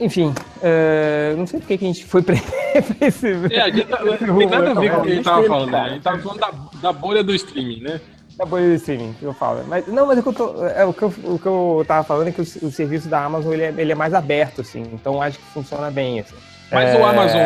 Enfim, 0.00 0.34
é, 0.62 1.34
não 1.38 1.46
sei 1.46 1.58
por 1.60 1.66
que 1.68 1.74
a 1.74 1.78
gente 1.78 2.04
foi 2.04 2.22
pra 2.22 2.34
pra 2.98 3.06
esse... 3.08 3.28
É, 3.50 3.60
a 3.62 3.70
gente 3.70 3.86
tá- 3.86 4.04
não 4.04 4.16
tem 4.38 4.46
nada 4.46 4.70
a 4.70 4.74
ver 4.74 4.90
com 4.92 5.00
o 5.00 5.02
que 5.02 5.12
a 5.12 5.14
gente 5.14 5.24
tava 5.24 5.46
falando, 5.46 5.70
né? 5.70 5.80
A 5.80 5.88
gente 5.88 6.02
tava 6.02 6.18
falando 6.18 6.38
da, 6.40 6.52
da 6.82 6.92
bolha 6.92 7.24
do 7.24 7.34
streaming, 7.34 7.80
né? 7.80 8.00
Da 8.36 8.44
bolha 8.44 8.66
do 8.68 8.74
streaming, 8.74 9.14
que 9.18 9.24
eu 9.24 9.32
falo. 9.32 9.64
Mas, 9.66 9.86
não, 9.86 10.06
mas 10.06 10.18
o 10.18 10.22
que 10.22 10.28
eu, 10.28 10.32
tô, 10.34 10.66
é, 10.66 10.84
o, 10.84 10.92
que 10.92 11.02
eu, 11.02 11.08
o 11.24 11.38
que 11.38 11.46
eu 11.46 11.84
tava 11.88 12.04
falando 12.04 12.28
é 12.28 12.32
que 12.32 12.40
o, 12.40 12.44
o 12.44 12.70
serviço 12.70 13.08
da 13.08 13.24
Amazon 13.24 13.52
ele 13.54 13.62
é, 13.62 13.74
ele 13.78 13.92
é 13.92 13.94
mais 13.94 14.12
aberto, 14.12 14.60
assim, 14.60 14.82
então 14.92 15.22
acho 15.22 15.38
que 15.38 15.44
funciona 15.46 15.90
bem, 15.90 16.20
assim. 16.20 16.34
Mas 16.70 16.90
É, 16.90 16.98
o 17.00 17.06
Amazon, 17.06 17.40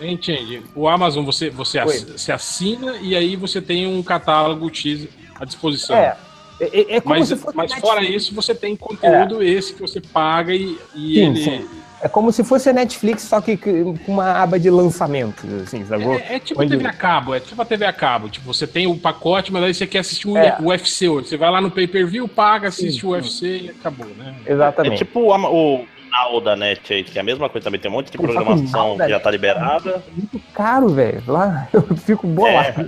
entende? 0.00 0.62
O 0.74 0.88
Amazon 0.88 1.24
você, 1.24 1.48
você 1.48 1.80
Oi. 1.80 1.96
se 2.16 2.32
assina 2.32 2.96
e 2.96 3.14
aí 3.16 3.36
você 3.36 3.62
tem 3.62 3.86
um 3.86 4.02
catálogo 4.02 4.68
X 4.74 5.06
à 5.40 5.44
disposição. 5.44 5.96
É, 5.96 6.16
é, 6.66 6.96
é 6.96 7.00
como 7.00 7.14
mas 7.18 7.28
se 7.28 7.36
fosse 7.36 7.56
mas 7.56 7.70
Netflix. 7.70 7.88
fora 7.88 8.04
isso, 8.04 8.34
você 8.34 8.54
tem 8.54 8.76
conteúdo 8.76 9.42
esse 9.42 9.72
que 9.74 9.80
você 9.80 10.00
paga 10.00 10.54
e, 10.54 10.78
e 10.94 11.14
Sim, 11.14 11.20
ele. 11.30 11.44
sim. 11.44 11.68
É 12.04 12.08
como 12.08 12.32
se 12.32 12.42
fosse 12.42 12.68
a 12.68 12.72
Netflix, 12.72 13.22
só 13.22 13.40
que 13.40 13.56
com 13.56 13.94
uma 14.08 14.32
aba 14.42 14.58
de 14.58 14.68
lançamento, 14.68 15.46
assim, 15.62 15.84
sacou? 15.86 16.14
É, 16.14 16.34
é 16.34 16.38
tipo 16.40 16.60
Onde- 16.60 16.76
TV 16.76 16.88
a 16.88 16.92
cabo, 16.92 17.32
é 17.32 17.38
tipo 17.38 17.62
a 17.62 17.64
TV 17.64 17.84
a 17.84 17.92
cabo. 17.92 18.28
Tipo, 18.28 18.52
você 18.52 18.66
tem 18.66 18.88
o 18.88 18.96
pacote, 18.96 19.52
mas 19.52 19.62
aí 19.62 19.72
você 19.72 19.86
quer 19.86 20.00
assistir 20.00 20.26
um 20.26 20.36
É. 20.36 20.56
UFC 20.60 21.08
hoje. 21.08 21.28
Você 21.28 21.36
vai 21.36 21.48
lá 21.48 21.60
no 21.60 21.70
pay-per-view, 21.70 22.26
paga, 22.26 22.66
assiste 22.68 23.02
Sim, 23.02 23.06
o 23.06 23.10
UFC 23.10 23.46
e 23.46 23.70
acabou, 23.70 24.08
né? 24.18 24.34
É 24.44 24.52
Exatamente. 24.52 24.98
tipo 24.98 25.20
o, 25.20 25.30
o 25.32 25.86
Now 26.10 26.40
da 26.40 26.56
Net 26.56 26.92
aí, 26.92 27.04
que 27.04 27.16
é 27.16 27.20
a 27.20 27.24
mesma 27.24 27.48
coisa 27.48 27.64
também. 27.66 27.80
Tem 27.80 27.88
um 27.88 27.94
monte 27.94 28.10
de 28.10 28.18
Pô, 28.18 28.24
o 28.24 28.26
programação 28.26 28.98
que 28.98 29.08
já 29.08 29.20
tá 29.20 29.30
liberada. 29.30 30.02
muito 30.12 30.40
caro, 30.52 30.88
velho. 30.88 31.22
Lá 31.28 31.68
eu 31.72 31.82
fico 31.98 32.26
bolado. 32.26 32.84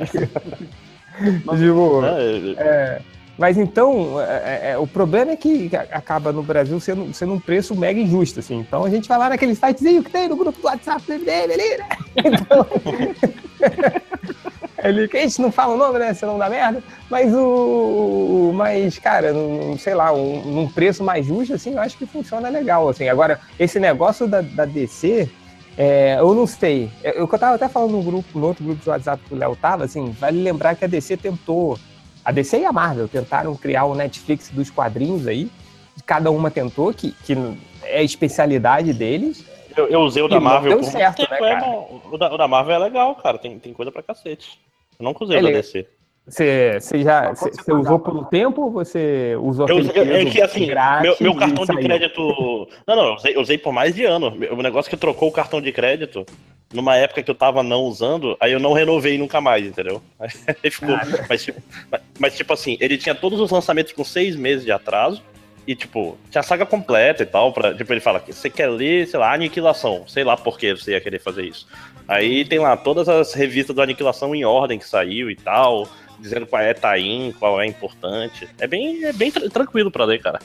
Tipo, 1.56 2.00
né? 2.00 2.54
é, 2.58 3.00
mas 3.36 3.58
então, 3.58 4.20
é, 4.20 4.72
é, 4.72 4.78
o 4.78 4.86
problema 4.86 5.32
é 5.32 5.36
que 5.36 5.70
acaba 5.90 6.32
no 6.32 6.42
Brasil 6.42 6.78
sendo, 6.78 7.12
sendo 7.12 7.34
um 7.34 7.40
preço 7.40 7.74
mega 7.74 7.98
injusto, 7.98 8.40
assim. 8.40 8.58
Então 8.60 8.84
a 8.84 8.90
gente 8.90 9.08
vai 9.08 9.18
lá 9.18 9.28
naquele 9.28 9.54
sitezinho 9.54 10.02
que 10.04 10.10
tem 10.10 10.28
no 10.28 10.36
grupo 10.36 10.60
do 10.60 10.66
WhatsApp 10.66 11.04
dele 11.06 11.52
ali, 11.52 11.78
né? 11.78 11.88
Então, 12.24 12.66
ele, 14.84 15.08
que 15.08 15.16
a 15.16 15.20
gente 15.22 15.40
não 15.40 15.50
fala 15.50 15.74
o 15.74 15.78
nome, 15.78 15.98
né? 15.98 16.14
Senão 16.14 16.38
dá 16.38 16.48
merda. 16.48 16.82
Mas 17.10 17.34
o. 17.34 18.52
Mas, 18.54 18.98
cara, 18.98 19.32
num, 19.32 19.76
sei 19.78 19.94
lá, 19.94 20.12
um, 20.12 20.42
num 20.44 20.68
preço 20.68 21.02
mais 21.02 21.26
justo, 21.26 21.54
assim, 21.54 21.72
eu 21.72 21.80
acho 21.80 21.98
que 21.98 22.06
funciona 22.06 22.48
legal. 22.48 22.88
Assim. 22.88 23.08
Agora, 23.08 23.40
esse 23.58 23.80
negócio 23.80 24.28
da, 24.28 24.42
da 24.42 24.64
DC, 24.64 25.28
é, 25.76 26.16
eu 26.18 26.34
não 26.34 26.46
sei. 26.46 26.90
Eu, 27.02 27.12
eu 27.12 27.26
tava 27.26 27.56
até 27.56 27.68
falando 27.68 27.92
no 27.92 28.02
grupo, 28.02 28.38
no 28.38 28.46
outro 28.46 28.64
grupo 28.64 28.82
de 28.82 28.88
WhatsApp 28.88 29.22
que 29.26 29.34
o 29.34 29.36
Léo 29.36 29.56
tava, 29.56 29.84
assim, 29.84 30.10
vale 30.20 30.40
lembrar 30.42 30.76
que 30.76 30.84
a 30.84 30.88
DC 30.88 31.16
tentou. 31.16 31.78
A 32.24 32.32
DC 32.32 32.60
e 32.60 32.64
a 32.64 32.72
Marvel 32.72 33.06
tentaram 33.06 33.54
criar 33.54 33.84
o 33.84 33.94
Netflix 33.94 34.48
dos 34.50 34.70
quadrinhos 34.70 35.26
aí. 35.26 35.50
Cada 36.06 36.30
uma 36.30 36.50
tentou, 36.50 36.92
que, 36.92 37.12
que 37.24 37.34
é 37.82 37.98
a 37.98 38.02
especialidade 38.02 38.92
deles. 38.92 39.44
Eu, 39.76 39.88
eu 39.88 40.00
usei 40.00 40.22
o 40.22 40.28
da 40.28 40.40
Marvel 40.40 40.70
deu 40.70 40.80
por 40.80 40.90
certo, 40.90 41.16
tempo, 41.16 41.30
né, 41.30 41.36
é 41.36 41.54
cara? 41.54 41.66
bom. 41.66 42.02
O 42.10 42.18
da, 42.18 42.32
o 42.32 42.36
da 42.38 42.48
Marvel 42.48 42.74
é 42.76 42.78
legal, 42.78 43.14
cara. 43.16 43.38
Tem, 43.38 43.58
tem 43.58 43.72
coisa 43.72 43.92
pra 43.92 44.02
cacete. 44.02 44.58
Eu 44.98 45.04
nunca 45.04 45.24
usei 45.24 45.38
o 45.38 45.42
da 45.42 45.50
DC. 45.50 45.86
Você, 46.26 46.78
você 46.80 47.02
já 47.02 47.34
você, 47.34 47.50
você 47.50 47.72
usou 47.72 48.02
um 48.08 48.24
tempo 48.24 48.62
ou 48.62 48.70
você 48.70 49.36
usou 49.38 49.68
Eu, 49.68 49.78
aquele 49.78 50.10
eu- 50.10 50.16
é 50.16 50.24
que 50.24 50.40
assim, 50.40 50.66
meu, 51.02 51.16
meu 51.20 51.34
cartão 51.34 51.66
de 51.66 51.76
crédito. 51.82 52.68
Não, 52.86 52.96
não, 52.96 53.06
eu 53.08 53.14
usei, 53.14 53.36
eu 53.36 53.40
usei 53.42 53.58
por 53.58 53.72
mais 53.74 53.94
de 53.94 54.04
ano. 54.06 54.28
O 54.50 54.62
negócio 54.62 54.88
que 54.88 54.96
trocou 54.96 55.28
o 55.28 55.32
cartão 55.32 55.60
de 55.60 55.70
crédito 55.70 56.24
numa 56.72 56.96
época 56.96 57.22
que 57.22 57.30
eu 57.30 57.34
tava 57.34 57.62
não 57.62 57.82
usando, 57.82 58.36
aí 58.40 58.52
eu 58.52 58.58
não 58.58 58.72
renovei 58.72 59.18
nunca 59.18 59.38
mais, 59.40 59.66
entendeu? 59.66 60.00
Aí 60.18 60.70
ficou. 60.70 60.96
Mas, 61.28 61.44
tipo, 61.44 61.62
mas- 61.90 62.00
mas, 62.18 62.36
tipo 62.36 62.52
assim, 62.52 62.78
ele 62.80 62.96
tinha 62.96 63.14
todos 63.14 63.38
os 63.38 63.50
lançamentos 63.50 63.92
com 63.92 64.02
seis 64.02 64.34
meses 64.34 64.64
de 64.64 64.72
atraso. 64.72 65.22
E, 65.66 65.74
tipo, 65.74 66.18
tinha 66.30 66.40
a 66.40 66.42
saga 66.42 66.66
completa 66.66 67.22
e 67.22 67.26
tal. 67.26 67.50
Pra, 67.52 67.72
tipo, 67.74 67.90
ele 67.90 68.00
fala 68.00 68.20
que 68.20 68.32
você 68.34 68.50
quer 68.50 68.68
ler, 68.68 69.06
sei 69.06 69.18
lá, 69.18 69.32
Aniquilação. 69.32 70.04
Sei 70.06 70.22
lá 70.22 70.36
por 70.36 70.58
que 70.58 70.74
você 70.74 70.90
ia 70.92 71.00
querer 71.00 71.18
fazer 71.20 71.42
isso. 71.44 71.66
Aí 72.06 72.44
tem 72.44 72.58
lá 72.58 72.76
todas 72.76 73.08
as 73.08 73.32
revistas 73.32 73.74
do 73.74 73.80
Aniquilação 73.80 74.34
em 74.34 74.44
ordem 74.44 74.78
que 74.78 74.86
saiu 74.86 75.30
e 75.30 75.36
tal. 75.36 75.88
Dizendo 76.18 76.46
qual 76.46 76.62
é 76.62 76.72
Taim, 76.74 77.34
qual 77.38 77.60
é 77.60 77.66
importante. 77.66 78.48
É 78.58 78.66
bem, 78.66 79.04
é 79.04 79.12
bem 79.12 79.30
tra- 79.30 79.48
tranquilo 79.50 79.90
pra 79.90 80.04
ler, 80.04 80.20
cara. 80.22 80.38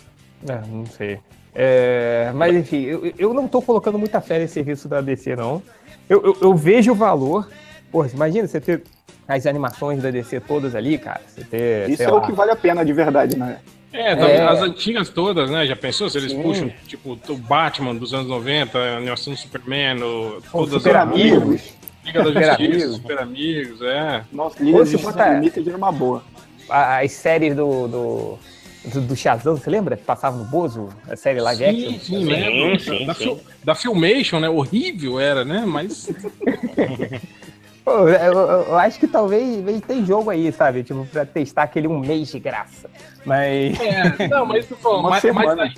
É, 0.48 0.62
não 0.68 0.86
sei. 0.86 1.20
É, 1.54 2.32
mas 2.36 2.56
enfim, 2.56 2.84
eu, 2.84 3.14
eu 3.18 3.34
não 3.34 3.48
tô 3.48 3.62
colocando 3.62 3.98
muita 3.98 4.22
fé 4.22 4.40
nesse 4.40 4.54
serviço 4.54 4.88
da 4.88 5.02
DC, 5.02 5.36
não. 5.36 5.62
Eu, 6.10 6.24
eu, 6.24 6.38
eu 6.42 6.56
vejo 6.56 6.92
o 6.92 6.96
valor. 6.96 7.50
Porra, 7.92 8.10
imagina 8.14 8.48
você 8.48 8.62
ter 8.62 8.84
as 9.28 9.46
animações 9.46 10.02
da 10.02 10.10
DC 10.12 10.40
todas 10.42 10.76
ali, 10.76 10.98
cara. 10.98 11.22
Você 11.28 11.44
ter. 11.44 11.90
Isso 11.90 11.98
sei 11.98 12.06
é 12.06 12.10
lá, 12.10 12.18
o 12.18 12.22
que 12.22 12.32
vale 12.32 12.52
a 12.52 12.56
pena 12.56 12.84
de 12.86 12.94
verdade, 12.94 13.38
né? 13.38 13.60
É, 13.92 14.12
É. 14.12 14.42
as 14.44 14.62
antigas 14.62 15.10
todas, 15.10 15.50
né? 15.50 15.66
Já 15.66 15.76
pensou 15.76 16.08
se 16.10 16.18
eles 16.20 16.32
Sim. 16.32 16.42
puxam, 16.44 16.72
tipo, 16.88 17.18
o 17.28 17.38
Batman 17.38 17.96
dos 17.96 18.14
anos 18.14 18.28
90, 18.28 18.78
a 18.78 18.98
animação 18.98 19.34
do 19.34 19.40
Superman, 19.40 20.04
o, 20.04 20.42
Pô, 20.52 20.60
todas 20.60 20.84
Super 20.84 20.96
as 20.96 21.02
Amigos. 21.04 21.74
Liga 22.10 22.24
da 22.24 22.26
Super 22.30 22.44
Justiça, 22.48 22.56
Amigos. 22.56 22.96
Super 22.96 23.20
Amigos, 23.20 23.82
é. 23.82 24.24
Nossa, 24.32 24.64
Liga 24.64 24.80
de 24.80 24.86
se 24.86 24.92
Justiça 24.94 25.12
botar- 25.14 25.34
Limited 25.36 25.68
era 25.70 25.78
uma 25.78 25.92
boa. 25.92 26.24
As 26.70 27.12
séries 27.12 27.56
do. 27.56 27.88
do... 27.88 28.40
Do, 28.86 29.02
do 29.02 29.14
Shazam, 29.16 29.58
você 29.58 29.70
lembra? 29.70 29.98
Que 29.98 30.04
passava 30.06 30.38
no 30.38 30.46
Bozo? 30.46 30.88
A 31.10 31.16
série 31.18 31.42
live 31.42 31.66
Sim, 31.66 31.70
action? 31.98 32.00
sim, 32.00 32.24
lembro. 32.24 32.80
sim, 32.80 33.06
da, 33.06 33.14
sim. 33.14 33.40
Da 33.62 33.76
Filmation, 33.76 34.40
né? 34.40 34.48
Horrível 34.50 35.20
era, 35.20 35.44
né? 35.44 35.66
Mas 35.68 36.08
Pô, 37.84 38.08
eu, 38.08 38.38
eu- 38.38 38.78
acho 38.78 38.98
que 39.00 39.06
talvez, 39.08 39.56
talvez 39.58 39.82
tem 39.82 40.06
jogo 40.06 40.30
aí, 40.30 40.50
sabe? 40.54 40.84
Tipo, 40.84 41.06
pra 41.08 41.26
testar 41.26 41.64
aquele 41.64 41.88
um 41.90 42.00
mês 42.00 42.30
de 42.32 42.40
graça. 42.40 42.90
Mas. 43.26 43.78
É, 43.82 44.28
não, 44.30 44.46
mas, 44.46 44.66
pô, 44.66 44.96
Uma 45.00 45.10
mas, 45.10 45.12
mas 45.12 45.22
semana. 45.22 45.74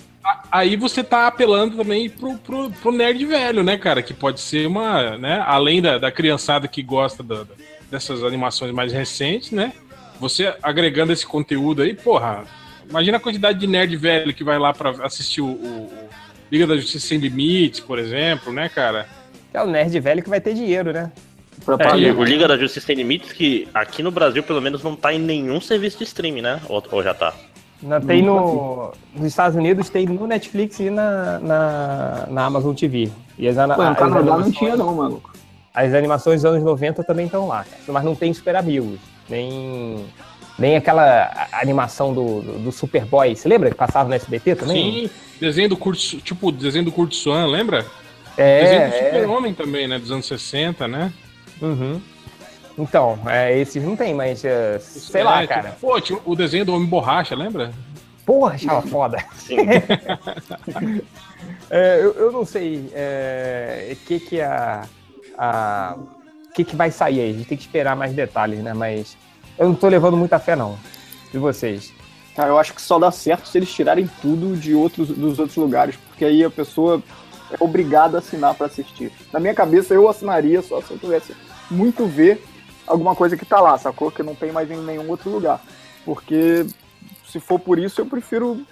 Aí, 0.51 0.75
você 0.75 1.03
tá 1.03 1.27
apelando 1.27 1.77
também 1.77 2.10
pro, 2.10 2.38
pro, 2.38 2.69
pro 2.71 2.91
nerd 2.91 3.25
velho, 3.25 3.63
né, 3.63 3.77
cara? 3.77 4.01
Que 4.01 4.13
pode 4.13 4.39
ser 4.39 4.67
uma, 4.67 5.17
né? 5.17 5.43
Além 5.45 5.81
da, 5.81 5.97
da 5.97 6.12
criançada 6.12 6.67
que 6.67 6.81
gosta 6.84 7.23
da- 7.23 7.43
da- 7.43 7.55
dessas 7.89 8.23
animações 8.23 8.71
mais 8.71 8.93
recentes, 8.93 9.51
né? 9.51 9.73
Você 10.19 10.53
agregando 10.62 11.12
esse 11.12 11.25
conteúdo 11.25 11.81
aí, 11.81 11.93
porra, 11.95 12.43
imagina 12.89 13.17
a 13.17 13.19
quantidade 13.19 13.60
de 13.60 13.67
nerd 13.67 13.95
velho 13.97 14.34
que 14.34 14.43
vai 14.43 14.57
lá 14.60 14.71
pra 14.73 14.91
assistir 15.05 15.41
o, 15.41 15.47
o- 15.47 15.91
o 15.93 16.10
Liga 16.51 16.67
da 16.67 16.75
Justiça 16.77 17.07
Sem 17.07 17.17
Limites, 17.17 17.79
por 17.79 17.97
exemplo, 17.97 18.51
né, 18.53 18.69
cara? 18.69 19.07
É 19.53 19.62
o 19.62 19.67
nerd 19.67 19.99
velho 19.99 20.21
que 20.23 20.29
vai 20.29 20.39
ter 20.39 20.53
dinheiro, 20.53 20.93
né? 20.93 21.12
É, 21.79 22.12
o 22.13 22.23
Liga 22.23 22.47
da 22.47 22.57
Justiça 22.57 22.86
Sem 22.88 22.95
Limites, 22.95 23.31
que 23.34 23.67
aqui 23.73 24.01
no 24.03 24.12
Brasil, 24.12 24.41
pelo 24.43 24.62
menos, 24.62 24.84
não 24.84 24.95
tá 24.95 25.13
em 25.13 25.19
nenhum 25.19 25.60
serviço 25.62 25.97
de 25.97 26.03
streaming, 26.05 26.41
né? 26.41 26.62
Ou, 26.69 26.84
ou 26.91 27.03
já 27.03 27.13
tá? 27.13 27.34
Na- 27.82 28.00
tem 28.00 28.22
no, 28.22 28.91
nos 29.15 29.26
Estados 29.26 29.56
Unidos, 29.58 29.89
tem 29.89 30.06
no 30.06 30.28
Netflix 30.28 30.80
e 30.80 30.89
na, 30.89 31.39
na, 31.39 32.28
na 32.30 32.46
Amazon 32.46 32.74
TV. 32.76 33.10
E 33.38 33.48
as, 33.48 33.56
Pô, 33.56 33.62
no 33.62 33.72
as 33.72 33.98
Canadá 33.98 34.22
não 34.22 34.34
animações- 34.34 34.56
tinha 34.58 34.76
não, 34.76 34.94
mano. 34.96 35.22
As 35.74 35.94
animações 35.94 36.41
dos 36.41 36.52
anos 36.52 36.63
90 36.63 37.04
também 37.04 37.26
estão 37.26 37.48
lá, 37.48 37.65
mas 37.88 38.04
não 38.04 38.13
tem 38.13 38.34
Super 38.34 38.56
Amigos. 38.58 39.00
Nem, 39.30 40.06
nem 40.60 40.76
aquela 40.76 41.48
animação 41.54 42.13
do, 42.13 42.41
do, 42.41 42.60
do 42.60 42.72
Superboy. 42.72 43.34
Você 43.36 43.48
lembra 43.48 43.70
que 43.70 43.76
passava 43.76 44.10
no 44.10 44.13
SBT 44.15 44.56
também? 44.56 45.08
Sim, 45.08 45.10
desenho 45.39 45.70
do 45.70 45.78
Kurt, 45.78 46.17
tipo, 46.24 46.52
desenho 46.52 46.84
do 46.86 46.91
Kurt 46.91 47.13
Swan, 47.13 47.46
lembra? 47.48 47.86
É, 48.38 48.62
desenho 48.63 48.89
do 48.89 48.94
é. 48.96 49.06
Super-Homem 49.06 49.54
também, 49.54 49.88
né? 49.88 49.98
Dos 49.98 50.12
anos 50.12 50.26
60, 50.28 50.88
né? 50.89 51.12
Uhum. 51.62 52.02
Então, 52.82 53.20
é, 53.28 53.58
esses 53.60 53.84
não 53.84 53.96
tem, 53.96 54.13
mas 54.13 54.44
é, 54.44 54.80
sei 54.80 55.22
É, 55.22 55.24
lá, 55.24 55.41
tipo, 55.41 55.54
cara. 55.54 55.78
Pô, 55.80 56.02
tinha 56.02 56.20
o 56.26 56.36
desenho 56.36 56.65
do 56.65 56.74
Homem 56.74 56.88
Borracha, 56.88 57.36
lembra? 57.36 57.72
Porra, 58.26 58.56
achava 58.56 58.82
foda. 58.82 59.17
Sim. 59.36 59.58
É, 61.70 62.00
eu, 62.02 62.12
eu 62.13 62.32
não 62.32 62.46
sei 62.46 62.91
o 63.91 63.96
que 64.06 64.20
que 64.20 64.41
a, 64.41 64.84
a 65.38 65.96
que 66.54 66.63
que 66.65 66.76
vai 66.76 66.91
sair 66.91 67.22
aí. 67.22 67.30
A 67.32 67.34
gente 67.34 67.48
tem 67.48 67.58
que 67.58 67.63
esperar 67.63 67.96
mais 67.96 68.13
detalhes, 68.13 68.60
né? 68.60 68.74
Mas 68.74 69.17
eu 69.58 69.70
não 69.70 69.76
tô 69.76 69.88
levando 69.88 70.17
muita 70.17 70.38
fé 70.38 70.56
não. 70.56 70.78
E 71.34 71.38
vocês? 71.38 71.94
Cara, 72.36 72.50
eu 72.50 72.60
acho 72.60 72.74
que 72.74 72.82
só 72.82 73.00
dá 73.00 73.10
certo 73.10 73.48
se 73.48 73.58
eles 73.58 73.74
tirarem 73.74 74.10
tudo 74.22 74.56
de 74.56 74.76
outros, 74.76 75.08
dos 75.08 75.39
outros 75.39 75.56
lugares, 75.58 75.96
porque 75.96 76.26
aí 76.26 76.44
a 76.44 76.50
pessoa 76.50 77.02
é 77.52 77.56
obrigada 77.60 78.17
a 78.17 78.20
assinar 78.20 78.54
pra 78.54 78.67
assistir. 78.67 79.12
Na 79.32 79.39
minha 79.39 79.54
cabeça, 79.54 79.94
eu 79.94 80.08
assinaria 80.10 80.62
só 80.62 80.82
se 80.82 80.91
eu 80.91 81.00
tivesse 81.00 81.34
muito 81.70 82.06
ver 82.06 82.44
alguma 82.88 83.15
coisa 83.15 83.36
que 83.38 83.46
tá 83.46 83.60
lá, 83.60 83.78
sacou? 83.78 84.12
Que 84.12 84.24
não 84.24 84.36
tem 84.36 84.52
mais 84.52 84.70
em 84.72 84.78
nenhum 84.78 85.10
outro 85.10 85.30
lugar. 85.30 85.62
Porque 86.06 86.65
se 87.26 87.39
for 87.39 87.60
por 87.60 87.78
isso, 87.80 88.02
eu 88.02 88.06
prefiro 88.06 88.65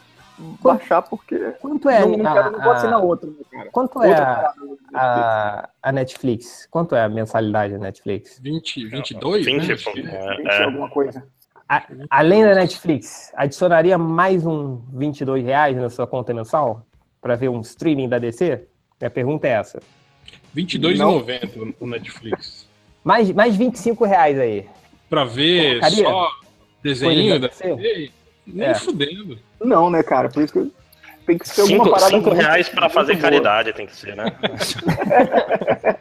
baixar 0.61 1.01
porque 1.01 1.37
quanto 1.59 1.89
é 1.89 1.99
não, 1.99 2.17
não, 2.17 2.31
a, 2.31 2.33
quero, 2.33 2.51
não 2.51 2.61
vou 2.63 2.71
assinar 2.71 3.03
outra, 3.03 3.29
né, 3.29 3.35
cara. 3.51 3.69
Quanto 3.71 4.01
é 4.03 4.07
Outra 4.07 4.23
a, 4.23 4.35
parada 4.35 4.53
do 4.59 4.67
Netflix. 4.69 4.93
a, 4.93 5.69
a 5.83 5.91
Netflix? 5.91 6.67
Quanto 6.71 6.95
é 6.95 7.01
a 7.03 7.09
mensalidade 7.09 7.73
da 7.73 7.79
Netflix? 7.79 8.39
20, 8.39 8.87
22, 8.87 9.45
20, 9.45 9.57
né? 9.57 9.67
pô, 9.67 9.73
Acho 9.73 9.91
que- 9.91 9.99
é, 9.99 10.35
Gente, 10.37 10.47
é. 10.49 10.63
alguma 10.63 10.89
coisa. 10.89 11.23
A- 11.67 11.83
além 12.09 12.43
da 12.43 12.55
Netflix, 12.55 13.31
adicionaria 13.35 13.97
mais 13.97 14.45
um 14.45 14.81
22 14.93 15.43
reais 15.45 15.75
na 15.77 15.89
sua 15.89 16.07
conta 16.07 16.33
mensal 16.33 16.85
para 17.21 17.35
ver 17.35 17.49
um 17.49 17.59
streaming 17.59 18.07
da 18.07 18.17
DC? 18.17 18.65
Minha 18.99 19.11
pergunta 19.11 19.45
é 19.47 19.51
essa. 19.51 19.79
22,90 20.55 21.75
no 21.79 21.87
Netflix. 21.87 22.58
Mais, 23.03 23.31
mais 23.31 23.55
25 23.55 24.05
reais 24.05 24.37
aí. 24.39 24.65
Pra 25.09 25.23
ver 25.25 25.79
Colocaria? 25.79 26.03
só 26.05 26.31
desenho 26.83 27.39
da? 27.39 27.49
TV, 27.49 28.11
nem 28.45 28.67
É. 28.67 28.73
fudendo. 28.75 29.37
Não, 29.59 29.89
né, 29.89 30.03
cara? 30.03 30.29
Por 30.29 30.43
isso 30.43 30.53
que 30.53 30.59
eu- 30.59 30.71
tem 31.25 31.37
que 31.37 31.47
ser 31.47 31.61
alguma 31.61 31.77
Cinco, 31.83 31.89
parada 31.95 32.09
cinco 32.15 32.29
muito- 32.29 32.41
reais 32.41 32.69
pra 32.69 32.81
muito 32.81 32.93
fazer 32.93 33.13
boa. 33.13 33.21
caridade 33.21 33.73
tem 33.73 33.85
que 33.85 33.95
ser, 33.95 34.15
né? 34.15 34.25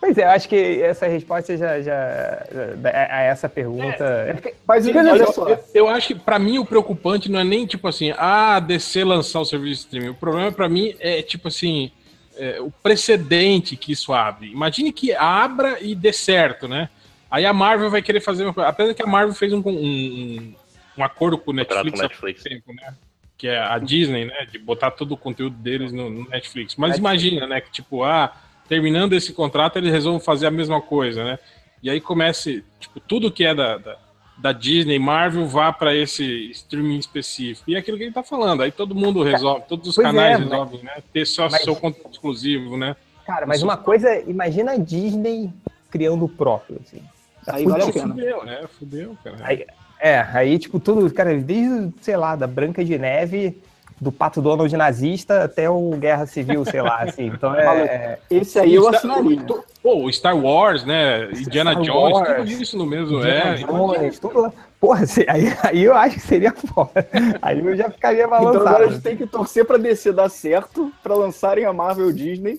Pois 0.00 0.18
é, 0.18 0.24
eu 0.24 0.30
acho 0.30 0.48
que 0.48 0.82
essa 0.82 1.06
resposta 1.06 1.56
já, 1.56 1.80
já 1.80 2.44
a 2.84 3.16
a 3.18 3.22
essa 3.22 3.48
pergunta. 3.48 4.02
é 4.28 4.32
porque- 4.32 4.54
Mas 4.66 4.86
olha 4.88 5.08
eu, 5.10 5.32
só, 5.32 5.48
eu- 5.48 5.58
eu 5.74 5.88
acho 5.88 6.08
que 6.08 6.14
pra 6.16 6.38
mim 6.40 6.58
o 6.58 6.64
preocupante 6.64 7.30
não 7.30 7.38
é 7.38 7.44
nem 7.44 7.64
tipo 7.66 7.86
assim, 7.86 8.12
ah, 8.16 8.58
DC 8.58 9.04
lançar 9.04 9.38
o 9.40 9.44
serviço 9.44 9.82
de 9.82 9.86
streaming. 9.86 10.08
O 10.08 10.14
problema 10.14 10.50
pra 10.50 10.68
mim 10.68 10.94
é 10.98 11.22
tipo 11.22 11.46
assim, 11.46 11.92
é, 12.36 12.60
o 12.60 12.70
precedente 12.70 13.76
que 13.76 13.92
isso 13.92 14.12
abre. 14.12 14.50
Imagine 14.50 14.92
que 14.92 15.12
abra 15.14 15.78
e 15.80 15.94
dê 15.94 16.12
certo, 16.12 16.66
né? 16.68 16.88
Aí 17.30 17.46
a 17.46 17.52
Marvel 17.52 17.90
vai 17.90 18.02
querer 18.02 18.20
fazer 18.20 18.44
uma 18.44 18.52
coisa. 18.54 18.68
Apesar 18.68 18.94
que 18.94 19.02
a 19.02 19.06
Marvel 19.06 19.34
fez 19.34 19.52
um, 19.52 19.62
um, 19.64 19.70
um- 19.70 20.54
um 20.98 21.04
acordo 21.04 21.38
com 21.38 21.50
o 21.50 21.54
Netflix 21.54 22.00
Netflix. 22.00 22.42
tempo, 22.42 22.72
né? 22.74 22.94
Que 23.38 23.48
é 23.48 23.58
a 23.58 23.78
Disney, 23.78 24.26
né? 24.26 24.46
De 24.50 24.58
botar 24.58 24.90
todo 24.90 25.12
o 25.12 25.16
conteúdo 25.16 25.56
deles 25.56 25.90
no, 25.92 26.10
no 26.10 26.28
Netflix. 26.28 26.76
Mas 26.76 26.98
imagina, 26.98 27.46
né? 27.46 27.60
Que 27.60 27.70
tipo, 27.72 28.04
ah, 28.04 28.30
terminando 28.68 29.14
esse 29.14 29.32
contrato, 29.32 29.78
eles 29.78 29.90
resolvem 29.90 30.20
fazer 30.20 30.46
a 30.46 30.50
mesma 30.50 30.80
coisa, 30.82 31.24
né? 31.24 31.38
E 31.82 31.88
aí 31.90 32.00
comece, 32.00 32.62
tipo, 32.78 33.00
tudo 33.00 33.30
que 33.32 33.44
é 33.44 33.54
da, 33.54 33.78
da, 33.78 33.96
da 34.42 34.50
Disney, 34.52 34.98
Marvel, 34.98 35.46
vá 35.46 35.72
para 35.72 35.94
esse 35.94 36.50
streaming 36.50 36.98
específico. 36.98 37.70
E 37.70 37.76
é 37.76 37.78
aquilo 37.78 37.96
que 37.96 38.02
ele 38.02 38.12
tá 38.12 38.24
falando. 38.24 38.62
Aí 38.62 38.72
todo 38.72 38.92
mundo 38.94 39.22
resolve, 39.22 39.64
todos 39.68 39.88
os 39.88 39.94
Pois 39.94 40.06
canais 40.08 40.34
é, 40.34 40.38
mas- 40.38 40.50
resolvem, 40.50 40.82
né? 40.82 40.92
Ter 41.12 41.24
só 41.24 41.48
mas- 41.48 41.62
seu 41.62 41.76
conteúdo 41.76 42.10
exclusivo, 42.10 42.76
né? 42.76 42.96
Cara, 43.24 43.46
mas 43.46 43.62
uma 43.62 43.76
coisa, 43.76 44.20
imagina 44.28 44.72
a 44.72 44.76
Disney 44.76 45.48
criando 45.90 46.24
o 46.24 46.28
próprio. 46.28 46.80
Assim. 46.84 47.00
aí 47.46 47.64
vale 47.64 47.84
a 47.84 47.92
pena. 47.92 48.08
Fudeu, 48.08 48.44
né? 48.44 48.64
Fudeu, 48.78 49.16
cara. 49.22 49.36
Aí, 49.42 49.64
é, 50.00 50.18
aí, 50.34 50.58
tipo, 50.58 50.80
tudo, 50.80 51.08
cara, 51.14 51.36
desde, 51.38 51.92
sei 52.00 52.16
lá, 52.16 52.34
da 52.34 52.48
Branca 52.48 52.84
de 52.84 52.98
Neve, 52.98 53.56
do 54.02 54.10
Pato 54.10 54.42
Donald 54.42 54.76
nazista 54.76 55.44
até 55.44 55.70
o 55.70 55.90
Guerra 55.90 56.26
Civil, 56.26 56.64
sei 56.64 56.82
lá, 56.82 57.04
assim. 57.04 57.26
Então 57.26 57.54
é. 57.54 58.18
Esse 58.28 58.58
aí 58.58 58.74
eu 58.74 58.88
assinaria. 58.88 59.46
Pô, 59.80 60.04
o 60.04 60.12
Star 60.12 60.36
Wars, 60.36 60.84
né? 60.84 61.30
Indiana 61.30 61.70
Star 61.70 61.84
Jones, 61.84 62.14
Wars, 62.14 62.36
tudo 62.36 62.50
isso 62.50 62.76
no 62.76 62.84
mesmo. 62.84 63.18
Indiana 63.18 63.50
é, 63.50 63.54
Jones, 63.58 64.18
tudo 64.18 64.40
lá. 64.40 64.52
Porra, 64.80 65.04
aí, 65.28 65.56
aí 65.62 65.82
eu 65.84 65.94
acho 65.94 66.16
que 66.16 66.20
seria 66.22 66.52
foda. 66.52 67.08
Aí 67.40 67.64
eu 67.64 67.76
já 67.76 67.88
ficaria 67.88 68.24
Então 68.24 68.36
agora 68.36 68.58
a 68.58 68.64
balançado. 68.64 68.92
gente 68.92 69.02
tem 69.02 69.16
que 69.16 69.26
torcer 69.26 69.64
pra 69.64 69.78
DC 69.78 70.12
dar 70.12 70.28
certo, 70.28 70.92
pra 71.00 71.14
lançarem 71.14 71.64
a 71.64 71.72
Marvel 71.72 72.12
Disney 72.12 72.58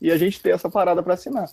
e 0.00 0.12
a 0.12 0.16
gente 0.16 0.40
ter 0.40 0.50
essa 0.50 0.70
parada 0.70 1.02
pra 1.02 1.14
assinar. 1.14 1.50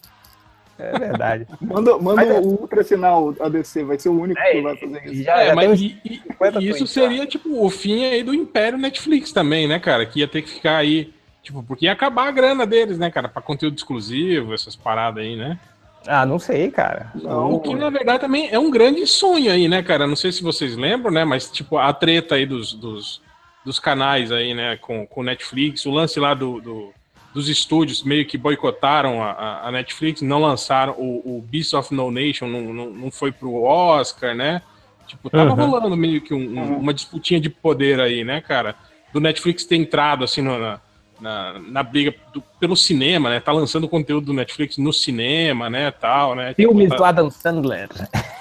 É 0.79 0.97
verdade. 0.97 1.45
Manda, 1.61 1.97
manda 1.97 2.15
Mas 2.25 2.29
é- 2.29 2.39
o 2.39 2.43
Ultra 2.61 2.81
assinar 2.81 3.19
o- 3.19 3.35
a 3.39 3.47
DC, 3.49 3.83
vai 3.83 3.99
ser 3.99 4.09
o 4.09 4.19
único 4.19 4.39
É, 4.39 4.51
que 4.51 4.61
vai 4.61 4.75
fazer 4.77 5.05
isso. 5.05 5.23
Já, 5.23 5.41
É, 5.41 5.47
já 5.47 5.55
mas 5.55 5.79
e- 5.81 5.97
e- 6.03 6.15
50 6.19 6.59
e 6.61 6.69
isso 6.69 6.87
seria, 6.87 7.25
tipo, 7.25 7.63
o 7.65 7.69
fim 7.69 8.05
aí 8.05 8.23
do 8.23 8.33
Império 8.33 8.77
Netflix 8.77 9.31
também, 9.31 9.67
né, 9.67 9.79
cara? 9.79 10.05
Que 10.05 10.19
ia 10.21 10.27
ter 10.27 10.41
que 10.41 10.49
ficar 10.49 10.77
aí, 10.77 11.13
tipo, 11.43 11.61
porque 11.63 11.85
ia 11.85 11.91
acabar 11.91 12.27
a 12.27 12.31
grana 12.31 12.65
deles, 12.65 12.97
né, 12.97 13.11
cara? 13.11 13.27
Pra 13.29 13.41
conteúdo 13.41 13.75
exclusivo, 13.77 14.53
essas 14.53 14.75
paradas 14.75 15.23
aí, 15.23 15.35
né? 15.35 15.59
Ah, 16.07 16.25
não 16.25 16.39
sei, 16.39 16.71
cara. 16.71 17.11
Não, 17.13 17.53
o 17.53 17.59
que, 17.59 17.75
na 17.75 17.91
verdade, 17.91 18.21
também 18.21 18.49
é 18.51 18.57
um 18.57 18.71
grande 18.71 19.05
sonho 19.05 19.51
aí, 19.51 19.67
né, 19.67 19.83
cara? 19.83 20.07
Não 20.07 20.15
sei 20.15 20.31
se 20.31 20.41
vocês 20.41 20.75
lembram, 20.75 21.11
né? 21.13 21.23
Mas, 21.23 21.51
tipo, 21.51 21.77
a 21.77 21.93
treta 21.93 22.33
aí 22.33 22.45
dos, 22.47 22.73
dos, 22.73 23.21
dos 23.63 23.77
canais 23.79 24.31
aí, 24.31 24.55
né, 24.55 24.77
com 24.77 25.07
o 25.15 25.21
Netflix, 25.23 25.85
o 25.85 25.91
lance 25.91 26.19
lá 26.19 26.33
do, 26.33 26.59
do- 26.59 26.91
dos 27.33 27.47
estúdios 27.47 28.03
meio 28.03 28.25
que 28.25 28.37
boicotaram 28.37 29.23
a, 29.23 29.67
a- 29.67 29.71
Netflix, 29.71 30.21
não 30.21 30.39
lançaram 30.41 30.93
o, 30.97 31.37
o 31.37 31.41
Beast 31.41 31.73
of 31.73 31.93
No 31.93 32.11
Nation, 32.11 32.47
não, 32.47 32.61
não, 32.73 32.89
não 32.89 33.11
foi 33.11 33.31
pro 33.31 33.63
Oscar, 33.63 34.35
né? 34.35 34.61
Tipo, 35.07 35.29
tava 35.29 35.51
Uhum. 35.51 35.69
rolando 35.69 35.95
meio 35.97 36.21
que 36.21 36.33
um- 36.33 36.59
um- 36.59 36.77
uma 36.79 36.93
disputinha 36.93 37.39
de 37.39 37.49
poder 37.49 37.99
aí, 37.99 38.23
né, 38.23 38.41
cara? 38.41 38.75
Do 39.13 39.19
Netflix 39.19 39.63
ter 39.65 39.75
entrado, 39.77 40.23
assim, 40.23 40.41
no- 40.41 40.57
na, 40.59 40.79
na, 41.19 41.59
na 41.59 41.83
briga 41.83 42.13
do- 42.33 42.41
pelo 42.59 42.75
cinema, 42.75 43.29
né? 43.29 43.39
Tá 43.39 43.51
lançando 43.51 43.87
conteúdo 43.87 44.27
do 44.27 44.33
Netflix 44.33 44.77
no 44.77 44.91
cinema, 44.91 45.69
né, 45.69 45.91
tal, 45.91 46.35
né? 46.35 46.53
Filmes 46.53 46.85
Tipo, 46.85 46.97
do 46.97 47.03
Adam 47.03 47.29
Sandler. 47.31 47.89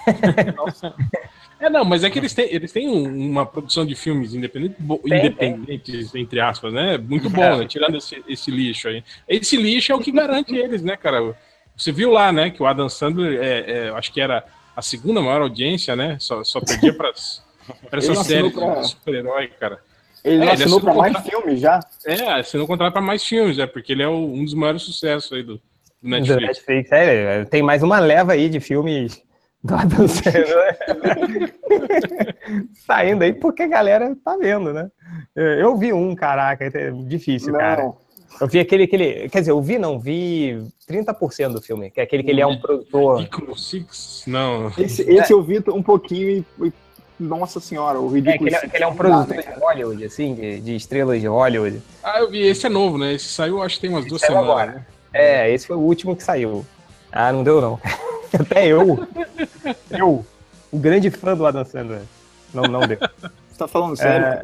é, 1.60 1.70
não, 1.70 1.84
mas 1.84 2.02
é 2.04 2.10
que 2.10 2.18
eles 2.18 2.32
têm, 2.34 2.46
eles 2.52 2.72
têm 2.72 2.88
um- 2.88 3.30
uma 3.30 3.44
produção 3.46 3.84
de 3.86 3.94
filmes 3.94 4.34
independente, 4.34 4.74
Tem, 4.76 5.18
independentes, 5.18 6.14
entre 6.14 6.40
aspas, 6.40 6.72
né? 6.72 6.96
Muito 6.98 7.28
bom, 7.30 7.56
né? 7.58 7.66
Tirando 7.66 7.96
esse, 7.96 8.22
esse 8.28 8.50
lixo 8.50 8.88
aí. 8.88 9.04
Esse 9.28 9.56
lixo 9.56 9.92
é 9.92 9.94
o 9.94 10.00
que 10.00 10.10
garante 10.10 10.54
eles, 10.54 10.82
né, 10.82 10.96
cara? 10.96 11.34
Você 11.76 11.92
viu 11.92 12.10
lá, 12.10 12.32
né, 12.32 12.50
que 12.50 12.62
o 12.62 12.66
Adam 12.66 12.88
Sandler, 12.88 13.40
é, 13.42 13.70
é, 13.70 13.88
acho 13.90 14.12
que 14.12 14.20
era 14.20 14.44
a 14.76 14.82
segunda 14.82 15.20
maior 15.20 15.42
audiência, 15.42 15.94
né? 15.96 16.16
Só, 16.18 16.42
só 16.44 16.60
perdia 16.60 16.92
para 16.94 17.08
essa 17.10 17.42
série 18.24 18.46
assinou 18.46 18.50
pra- 18.50 18.80
de 18.80 18.88
super-herói, 18.88 19.46
cara. 19.58 19.78
Ele 20.22 20.34
É, 20.34 20.38
não 20.38 20.44
ele 20.44 20.52
assinou 20.52 20.76
assinou 20.78 20.80
pra 20.80 20.94
mais 20.94 21.16
contrato. 21.16 21.30
filmes 21.42 21.60
já? 21.60 21.80
É, 22.04 22.42
você 22.42 22.58
não 22.58 22.66
contrata 22.66 22.92
para 22.92 23.00
mais 23.00 23.24
filmes, 23.24 23.58
é 23.58 23.66
porque 23.66 23.92
ele 23.92 24.02
é 24.02 24.08
o- 24.08 24.32
um 24.34 24.44
dos 24.44 24.52
maiores 24.54 24.82
sucessos 24.82 25.32
aí 25.32 25.42
do, 25.42 25.54
do 25.54 25.60
Do 26.02 26.08
Netflix. 26.08 26.46
Netflix. 26.46 26.92
É, 26.92 27.44
tem 27.46 27.62
mais 27.62 27.82
uma 27.82 27.98
leva 27.98 28.32
aí 28.32 28.48
de 28.48 28.60
filmes 28.60 29.22
do 29.62 29.74
Adam 29.74 30.08
Sandler 30.08 30.78
saindo 32.86 33.22
aí 33.24 33.32
porque 33.32 33.62
a 33.62 33.66
galera 33.66 34.16
tá 34.24 34.36
vendo, 34.36 34.72
né? 34.72 34.88
Eu 35.36 35.76
vi 35.76 35.92
um, 35.92 36.14
caraca, 36.14 36.64
é 36.64 36.90
difícil, 36.90 37.52
cara. 37.52 37.82
Não. 37.84 37.96
Eu 38.40 38.46
vi 38.46 38.58
aquele, 38.60 38.84
aquele. 38.84 39.28
Quer 39.28 39.40
dizer, 39.40 39.50
eu 39.50 39.60
vi, 39.60 39.76
não, 39.78 39.98
vi 39.98 40.62
30% 40.88 41.52
do 41.52 41.60
filme, 41.60 41.90
que 41.90 42.00
é 42.00 42.04
aquele 42.04 42.22
que 42.22 42.30
ele 42.30 42.40
é 42.40 42.46
um 42.46 42.58
produtor. 42.58 43.18
Ridículo 43.18 43.58
Six? 43.58 44.22
Não. 44.26 44.72
Esse, 44.78 45.02
esse 45.02 45.32
eu 45.32 45.42
vi 45.42 45.62
um 45.68 45.82
pouquinho 45.82 46.44
e, 46.62 46.72
Nossa 47.18 47.60
senhora, 47.60 48.00
o 48.00 48.08
É, 48.08 48.14
ridículo. 48.14 48.38
que 48.38 48.44
ele, 48.48 48.54
é- 48.56 48.68
que 48.68 48.76
ele 48.78 48.84
é 48.84 48.86
um 48.86 48.94
produtor 48.96 49.36
de 49.36 49.60
Hollywood, 49.60 50.04
assim, 50.06 50.34
de, 50.34 50.60
de 50.60 50.74
estrelas 50.76 51.20
de 51.20 51.26
Hollywood. 51.26 51.82
Ah, 52.02 52.20
eu 52.20 52.30
vi, 52.30 52.40
esse 52.46 52.64
é 52.64 52.70
novo, 52.70 52.96
né? 52.96 53.12
Esse 53.12 53.26
saiu, 53.28 53.60
acho 53.62 53.74
que 53.74 53.82
tem 53.82 53.90
umas 53.90 54.06
duas 54.06 54.22
Saiu 54.22 54.32
semanas. 54.38 54.50
agora. 54.50 54.72
né? 54.72 54.86
É, 55.12 55.52
esse 55.52 55.66
foi 55.66 55.76
o 55.76 55.80
último 55.80 56.16
que 56.16 56.22
saiu. 56.22 56.64
Ah, 57.12 57.30
não 57.32 57.42
deu, 57.44 57.60
não. 57.60 57.78
Até 58.38 58.66
eu. 58.66 59.06
Eu, 59.90 60.24
o 60.70 60.78
grande 60.78 61.10
fã 61.10 61.36
do 61.36 61.46
Adam 61.46 61.64
Sandler. 61.64 62.02
Não, 62.54 62.62
não 62.64 62.80
deu. 62.80 62.98
Você 62.98 63.58
tá 63.58 63.68
falando 63.68 63.96
sério? 63.96 64.26
É, 64.26 64.42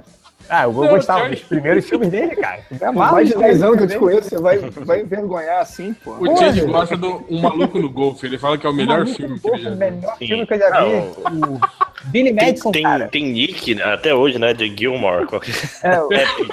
Ah, 0.48 0.64
eu 0.64 0.72
Não, 0.72 0.86
gostava 0.88 1.20
pior- 1.22 1.30
dos 1.30 1.40
primeiros 1.40 1.88
filmes 1.88 2.08
dele, 2.08 2.36
cara. 2.36 2.60
Amava 2.82 3.12
mais 3.14 3.28
de 3.28 3.34
os 3.34 3.40
10 3.40 3.62
anos 3.64 3.76
que 3.78 3.82
eu 3.82 3.88
te 3.88 3.98
conheço, 3.98 4.28
você 4.28 4.38
vai, 4.38 4.58
vai 4.58 5.00
envergonhar 5.00 5.60
assim, 5.60 5.92
pô. 5.92 6.12
O 6.20 6.36
gente. 6.36 6.60
gosta 6.66 6.96
do 6.96 7.24
Um 7.28 7.40
Maluco 7.40 7.78
no 7.80 7.90
Golfe. 7.90 8.26
Ele 8.26 8.38
fala 8.38 8.56
que 8.56 8.64
é 8.66 8.70
o 8.70 8.72
melhor 8.72 8.98
Maluco, 9.00 9.16
filme 9.16 9.40
que 9.40 9.48
ele 9.48 9.58
já 9.62 9.68
O 9.68 9.72
viu. 9.72 9.78
melhor 9.78 10.16
Sim. 10.18 10.26
filme 10.26 10.46
que 10.46 10.54
eu 10.54 10.58
já 10.58 10.84
vi. 10.84 10.94
O 10.94 11.60
Billy 12.04 12.32
Tem, 12.34 12.46
Madison, 12.46 12.70
tem, 12.70 12.82
cara. 12.84 13.08
tem 13.08 13.24
Nick 13.32 13.74
né, 13.74 13.82
até 13.84 14.14
hoje, 14.14 14.38
né? 14.38 14.54
De 14.54 14.72
Gilmore. 14.76 15.26
qualquer- 15.26 15.54
É, 15.82 15.98
o- 16.00 16.08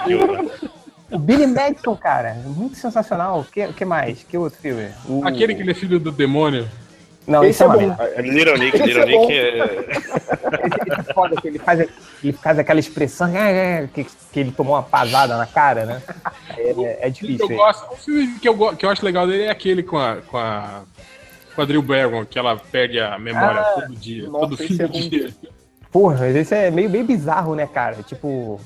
Gilmore. 0.07 0.49
o 1.11 1.19
Billy 1.19 1.45
Madison, 1.45 1.95
cara. 1.95 2.33
Muito 2.45 2.75
sensacional. 2.77 3.41
O 3.41 3.45
que, 3.45 3.67
que 3.73 3.85
mais? 3.85 4.23
Que 4.23 4.35
outro 4.39 4.57
filme? 4.59 4.87
O- 5.07 5.23
Aquele 5.27 5.53
que 5.53 5.61
ele 5.61 5.69
é 5.71 5.75
filho 5.75 5.99
do 5.99 6.11
demônio. 6.11 6.67
Não, 7.25 7.43
Esse 7.43 7.51
esse 7.51 7.63
é 7.63 7.65
é 7.65 7.69
uma 7.69 7.77
bom. 7.77 7.87
merda. 7.87 8.21
Little 8.21 8.57
Nick, 8.57 8.77
Little 8.77 9.01
é. 9.03 9.05
Nick 9.05 9.33
é. 9.33 9.57
Esse 10.67 11.09
é 11.09 11.13
foda 11.13 11.35
que 11.41 11.47
ele 11.47 11.59
faz, 11.59 11.79
ele 12.23 12.33
faz 12.33 12.59
aquela 12.59 12.79
expressão 12.79 13.27
é, 13.35 13.83
é, 13.83 13.87
que, 13.93 14.03
que 14.03 14.39
ele 14.39 14.51
tomou 14.51 14.75
uma 14.75 14.83
pasada 14.83 15.37
na 15.37 15.45
cara, 15.45 15.85
né? 15.85 16.01
É, 16.57 16.69
é- 16.71 16.99
é 17.01 17.07
O 17.07 17.11
difícil. 17.11 17.47
que 17.47 17.53
eu 17.53 17.57
gosto, 17.57 17.93
o 17.93 17.95
filme 17.97 18.39
que 18.39 18.49
eu, 18.49 18.75
que 18.75 18.85
eu 18.85 18.89
acho 18.89 19.05
legal 19.05 19.25
dele 19.25 19.43
é 19.43 19.49
aquele 19.49 19.83
com 19.83 19.97
a, 19.97 20.17
com 20.27 20.37
a, 20.37 20.81
com 21.55 21.61
a 21.61 21.65
Drew 21.65 21.81
Barrymore, 21.81 22.25
que 22.25 22.37
ela 22.37 22.57
perde 22.57 22.99
a 22.99 23.17
memória 23.17 23.61
Ah, 23.61 23.73
todo 23.81 23.95
dia, 23.95 24.27
nossa, 24.27 24.39
todo 24.39 24.57
fim 24.57 24.73
é 24.81 24.87
do 24.87 24.93
bom. 24.93 24.99
dia. 25.09 25.29
Porra, 25.91 26.17
mas 26.21 26.35
esse 26.35 26.53
é 26.55 26.71
meio, 26.71 26.89
meio 26.89 27.05
bizarro, 27.05 27.53
né, 27.55 27.67
cara? 27.67 27.97
Tipo. 28.03 28.59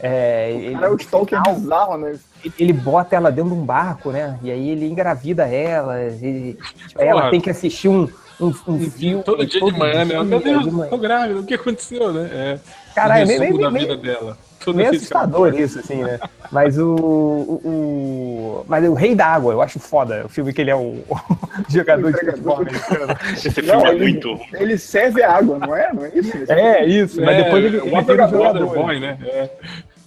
É, 0.00 0.50
ele, 0.52 0.74
Cara, 0.74 0.92
o 0.92 0.96
Stalker 0.96 1.38
é 1.38 1.52
bizarro, 1.52 1.96
né? 1.96 2.18
ele 2.58 2.72
bota 2.72 3.16
ela 3.16 3.30
dentro 3.30 3.50
de 3.54 3.56
um 3.56 3.64
barco, 3.64 4.10
né? 4.10 4.38
E 4.42 4.50
aí 4.50 4.68
ele 4.70 4.86
engravida 4.86 5.44
ela. 5.46 6.00
ele- 6.02 6.58
tipo, 6.86 7.00
ela 7.00 7.30
tem 7.30 7.40
que 7.40 7.48
assistir 7.48 7.88
um, 7.88 8.08
um, 8.40 8.52
um 8.66 8.90
filme. 8.90 9.22
Todo 9.22 9.46
dia 9.46 9.60
de 9.60 9.72
manhã, 9.72 10.04
né? 10.04 10.22
Meu 10.22 10.40
Deus, 10.40 10.64
de 10.64 10.90
tô 10.90 10.98
grávida, 10.98 11.40
o 11.40 11.44
que 11.44 11.54
aconteceu, 11.54 12.12
né? 12.12 12.28
É, 12.32 12.58
Caralho, 12.94 13.24
o 13.24 13.58
da 13.58 13.70
meio, 13.70 13.88
vida 13.88 13.96
dela. 13.96 14.38
Meio 14.72 14.90
assustador 14.90 15.54
isso, 15.58 15.78
assim, 15.80 16.02
né? 16.02 16.18
Mas 16.52 16.78
o, 16.78 16.94
o, 16.94 17.60
o- 17.68 18.64
Mas 18.68 18.88
o 18.88 18.94
Rei 18.94 19.14
da 19.14 19.26
Água, 19.26 19.52
eu 19.52 19.60
acho 19.62 19.78
foda. 19.80 20.22
O 20.24 20.28
filme 20.28 20.52
que 20.52 20.60
ele 20.60 20.70
é 20.70 20.76
o, 20.76 20.78
o 21.08 21.16
jogador 21.68 22.12
de 22.12 22.18
futebol 22.20 22.56
americano. 22.56 23.16
Esse 23.32 23.50
filme 23.50 23.68
Não, 23.70 23.86
é 23.86 23.90
ele- 23.90 23.98
muito. 23.98 24.40
Ele 24.54 24.78
serve 24.78 25.22
a 25.22 25.32
água, 25.36 25.58
não 25.58 25.74
é? 25.76 25.92
Não 25.92 26.04
é 26.04 26.10
isso? 26.14 26.32
É, 26.52 26.84
isso. 26.86 27.20
Mas 27.20 27.36
É, 27.36 27.42
depois 27.44 27.64
ele, 27.64 27.76
o 27.78 27.86
ele 27.86 28.00
vira 28.02 28.26
um 28.26 28.30
jogador. 28.30 28.66
Boy, 28.74 29.00
né? 29.00 29.18
É. 29.24 29.50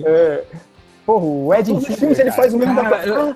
É. 0.03 0.43
Porra, 1.05 1.25
o 1.25 1.53
Ed 1.53 1.67
Todos 1.71 1.89
os 1.89 1.95
filmes 1.95 2.19
ele 2.19 2.31
faz 2.31 2.53
o 2.53 2.57
mesmo 2.57 2.79
eu- 3.05 3.29
Ah, 3.31 3.35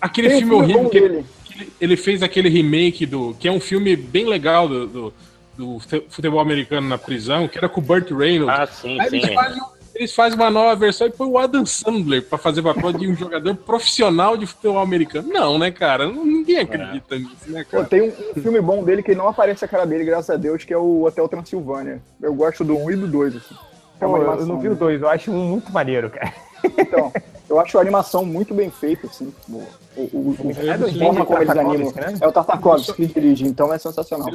Aquele 0.00 0.34
um 0.34 0.38
filme 0.38 0.54
horrível 0.54 0.88
que 0.90 1.00
dele. 1.00 1.24
que 1.44 1.54
ele- 1.54 1.72
ele 1.80 1.96
fez 1.96 2.22
aquele 2.22 2.48
remake 2.48 3.06
do. 3.06 3.34
que 3.38 3.46
é 3.46 3.52
um 3.52 3.60
filme 3.60 3.94
bem 3.94 4.26
legal 4.26 4.66
do, 4.66 4.86
do, 4.86 5.14
do 5.56 5.78
fute- 5.78 6.06
futebol 6.08 6.40
americano 6.40 6.88
na 6.88 6.98
prisão, 6.98 7.46
que 7.46 7.56
era 7.58 7.68
com 7.68 7.80
o 7.80 7.84
Burt 7.84 8.10
Reynolds. 8.10 8.58
Ah, 8.58 8.66
sim, 8.66 8.98
Aí 9.00 9.06
eles 9.08 9.26
sim. 9.26 9.34
fazem, 9.34 9.60
eles 9.94 10.14
fazem 10.14 10.38
uma 10.38 10.50
nova 10.50 10.74
versão 10.74 11.06
e 11.06 11.10
põe 11.10 11.28
o 11.28 11.38
Adam 11.38 11.64
Sandler 11.66 12.22
pra 12.22 12.38
fazer 12.38 12.62
papel 12.62 12.92
de 12.92 13.08
um 13.08 13.14
jogador 13.14 13.54
profissional 13.54 14.36
de 14.36 14.46
futebol 14.46 14.78
americano. 14.78 15.28
Não, 15.28 15.58
né, 15.58 15.70
cara? 15.70 16.06
Ninguém 16.06 16.58
acredita 16.58 17.18
nisso, 17.18 17.36
né, 17.48 17.64
Pô, 17.64 17.78
cara? 17.78 17.84
tem 17.84 18.02
um, 18.02 18.12
um 18.36 18.42
filme 18.42 18.60
bom 18.60 18.82
dele 18.82 19.02
que 19.02 19.14
não 19.14 19.28
aparece 19.28 19.64
a 19.64 19.68
cara 19.68 19.86
dele, 19.86 20.04
graças 20.04 20.30
a 20.30 20.36
Deus, 20.36 20.64
que 20.64 20.72
é 20.72 20.78
o 20.78 21.02
Hotel 21.04 21.28
Transilvânia. 21.28 22.00
Eu 22.20 22.34
gosto 22.34 22.64
do 22.64 22.76
1 22.76 22.90
e 22.90 22.96
do 22.96 23.08
2, 23.08 23.36
assim. 23.36 23.54
É 24.00 24.04
Pô, 24.04 24.08
uma 24.08 24.18
eu 24.18 24.22
animação, 24.22 24.46
não 24.46 24.60
vi 24.60 24.68
o 24.68 24.72
né? 24.72 24.76
dois, 24.76 25.00
eu 25.00 25.08
acho 25.08 25.30
um 25.30 25.44
muito 25.48 25.72
maneiro, 25.72 26.10
cara. 26.10 26.32
Então, 26.78 27.12
eu 27.48 27.60
acho 27.60 27.76
a 27.76 27.80
animação 27.80 28.24
muito 28.24 28.54
bem 28.54 28.70
feita, 28.70 29.06
assim. 29.06 29.32
O, 29.48 29.62
o, 29.96 30.00
o, 30.12 30.36
o 30.40 30.50
É 30.56 30.74
eles 30.74 30.96
animam. 30.96 31.24
Tartakovsky, 31.24 32.00
né? 32.00 32.14
É 32.20 32.26
o 32.26 32.32
Tartakovsky 32.32 32.92
que 32.92 33.06
dirige, 33.06 33.44
então 33.44 33.72
é 33.72 33.78
sensacional. 33.78 34.30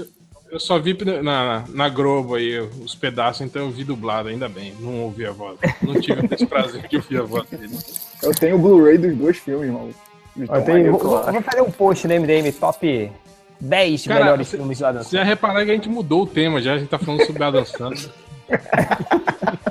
Eu 0.49 0.59
só 0.59 0.79
vi 0.79 0.97
na, 1.21 1.63
na 1.69 1.89
Globo 1.89 2.35
aí 2.35 2.57
os 2.59 2.95
pedaços, 2.95 3.41
então 3.41 3.63
eu 3.63 3.69
vi 3.71 3.83
dublado, 3.83 4.29
ainda 4.29 4.47
bem. 4.47 4.73
Não 4.79 5.01
ouvi 5.03 5.25
a 5.25 5.31
voz. 5.31 5.57
Não 5.81 5.99
tive 5.99 6.27
esse 6.33 6.45
prazer 6.45 6.87
de 6.87 6.95
ouvir 6.95 7.19
a 7.19 7.23
voz 7.23 7.49
dele. 7.49 7.77
Eu 8.23 8.33
tenho 8.33 8.55
o 8.55 8.59
Blu-ray 8.59 8.97
dos 8.97 9.15
dois 9.17 9.37
filmes, 9.37 9.69
mano. 9.69 9.89
De 10.35 10.45
tão 10.47 10.55
Eu 10.55 10.63
tenho, 10.63 10.91
vou, 10.91 10.99
vou- 11.01 11.31
vou 11.31 11.41
fazer 11.41 11.61
um 11.61 11.71
post 11.71 12.07
no 12.07 12.13
MDM 12.13 12.51
top 12.53 13.11
10 13.59 14.07
Cara, 14.07 14.19
melhores 14.23 14.47
você- 14.47 14.57
filmes 14.57 14.79
lá 14.79 14.91
da 14.93 15.03
Você 15.03 15.17
já 15.17 15.23
reparar 15.23 15.65
que 15.65 15.71
a 15.71 15.73
gente 15.73 15.89
mudou 15.89 16.23
o 16.23 16.27
tema 16.27 16.61
já, 16.61 16.73
a 16.75 16.77
gente 16.77 16.89
tá 16.89 16.97
falando 16.99 17.25
sobre 17.25 17.43
Adam 17.43 17.65
Sandler. 17.65 18.09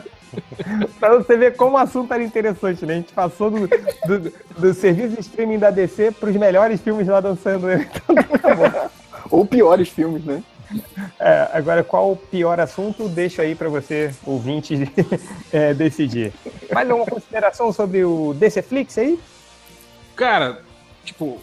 Pra 0.99 1.17
você 1.17 1.37
ver 1.37 1.55
como 1.57 1.77
o 1.77 1.79
assunto 1.79 2.12
era 2.12 2.23
interessante, 2.23 2.85
né? 2.85 2.95
A 2.95 2.97
gente 2.97 3.12
passou 3.12 3.51
do, 3.51 3.69
do, 3.69 4.33
do 4.59 4.75
serviço 4.75 5.15
de 5.15 5.21
streaming 5.21 5.59
da 5.59 5.71
DC 5.71 6.11
pros 6.12 6.35
melhores 6.37 6.81
filmes 6.81 7.07
lá 7.07 7.21
dançando. 7.21 7.67
Ou 9.31 9.47
piores 9.47 9.89
filmes, 9.89 10.25
né? 10.25 10.43
É, 11.27 11.49
agora, 11.55 11.83
qual 11.83 12.12
o 12.12 12.17
pior 12.17 12.61
assunto? 12.61 13.09
Deixo 13.09 13.43
aí 13.43 13.57
pra 13.57 13.69
você, 13.69 14.15
ouvinte, 14.25 14.75
é, 15.53 15.75
decidir. 15.75 16.33
Mais 16.73 16.89
alguma 16.89 17.05
consideração 17.11 17.73
sobre 17.73 18.05
o 18.05 18.33
DCFlix 18.35 18.97
aí? 18.99 19.19
Cara, 20.15 20.61
tipo, 21.05 21.39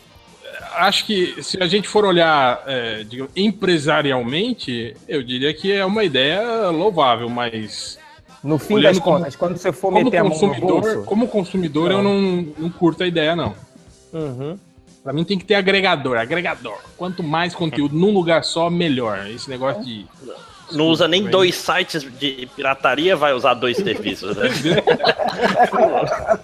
acho 0.76 1.06
que 1.06 1.43
se 1.43 1.62
a 1.62 1.67
gente 1.67 1.89
for 1.89 2.06
olhar 2.06 2.63
é, 2.65 3.04
digamos, 3.04 3.34
empresarialmente, 3.36 4.96
eu 5.06 5.22
diria 5.22 5.54
que 5.54 5.74
é 5.74 5.86
uma 5.86 6.06
ideia 6.06 6.69
louvável, 6.69 7.28
mas 7.28 8.00
No 8.41 8.58
fim 8.58 8.80
das 8.80 8.98
como- 9.00 9.17
contas, 9.17 9.36
quando 9.36 9.58
você 9.58 9.74
for 9.74 9.91
meter 9.91 10.15
a 10.17 10.24
mão 10.24 10.39
no 10.39 10.56
bolso... 10.62 11.04
como 11.04 11.28
consumidor 11.28 11.91
eu 11.91 12.02
não, 12.02 12.22
não 12.58 12.69
curto 12.69 13.04
a 13.04 13.08
ideia, 13.08 13.36
não. 13.36 13.54
Uhum. 14.13 14.58
Pra 15.04 15.12
mim 15.12 15.26
tem 15.26 15.38
que 15.38 15.44
ter 15.44 15.56
agregador, 15.56 16.18
agregador. 16.18 16.80
Quanto 16.96 17.22
mais 17.22 17.54
conteúdo 17.54 17.94
num 17.94 18.13
lugar 18.13 18.46
só, 18.46 18.70
melhor. 18.70 19.30
Esse 19.30 19.50
negócio 19.50 19.84
de. 19.84 20.06
Não 20.72 20.88
usa 20.88 21.08
nem 21.08 21.30
dois 21.30 21.56
sites 21.56 22.04
de 22.18 22.48
pirataria, 22.56 23.16
vai 23.16 23.34
usar 23.34 23.54
dois 23.54 23.78
serviços, 23.78 24.36
né? 24.38 24.50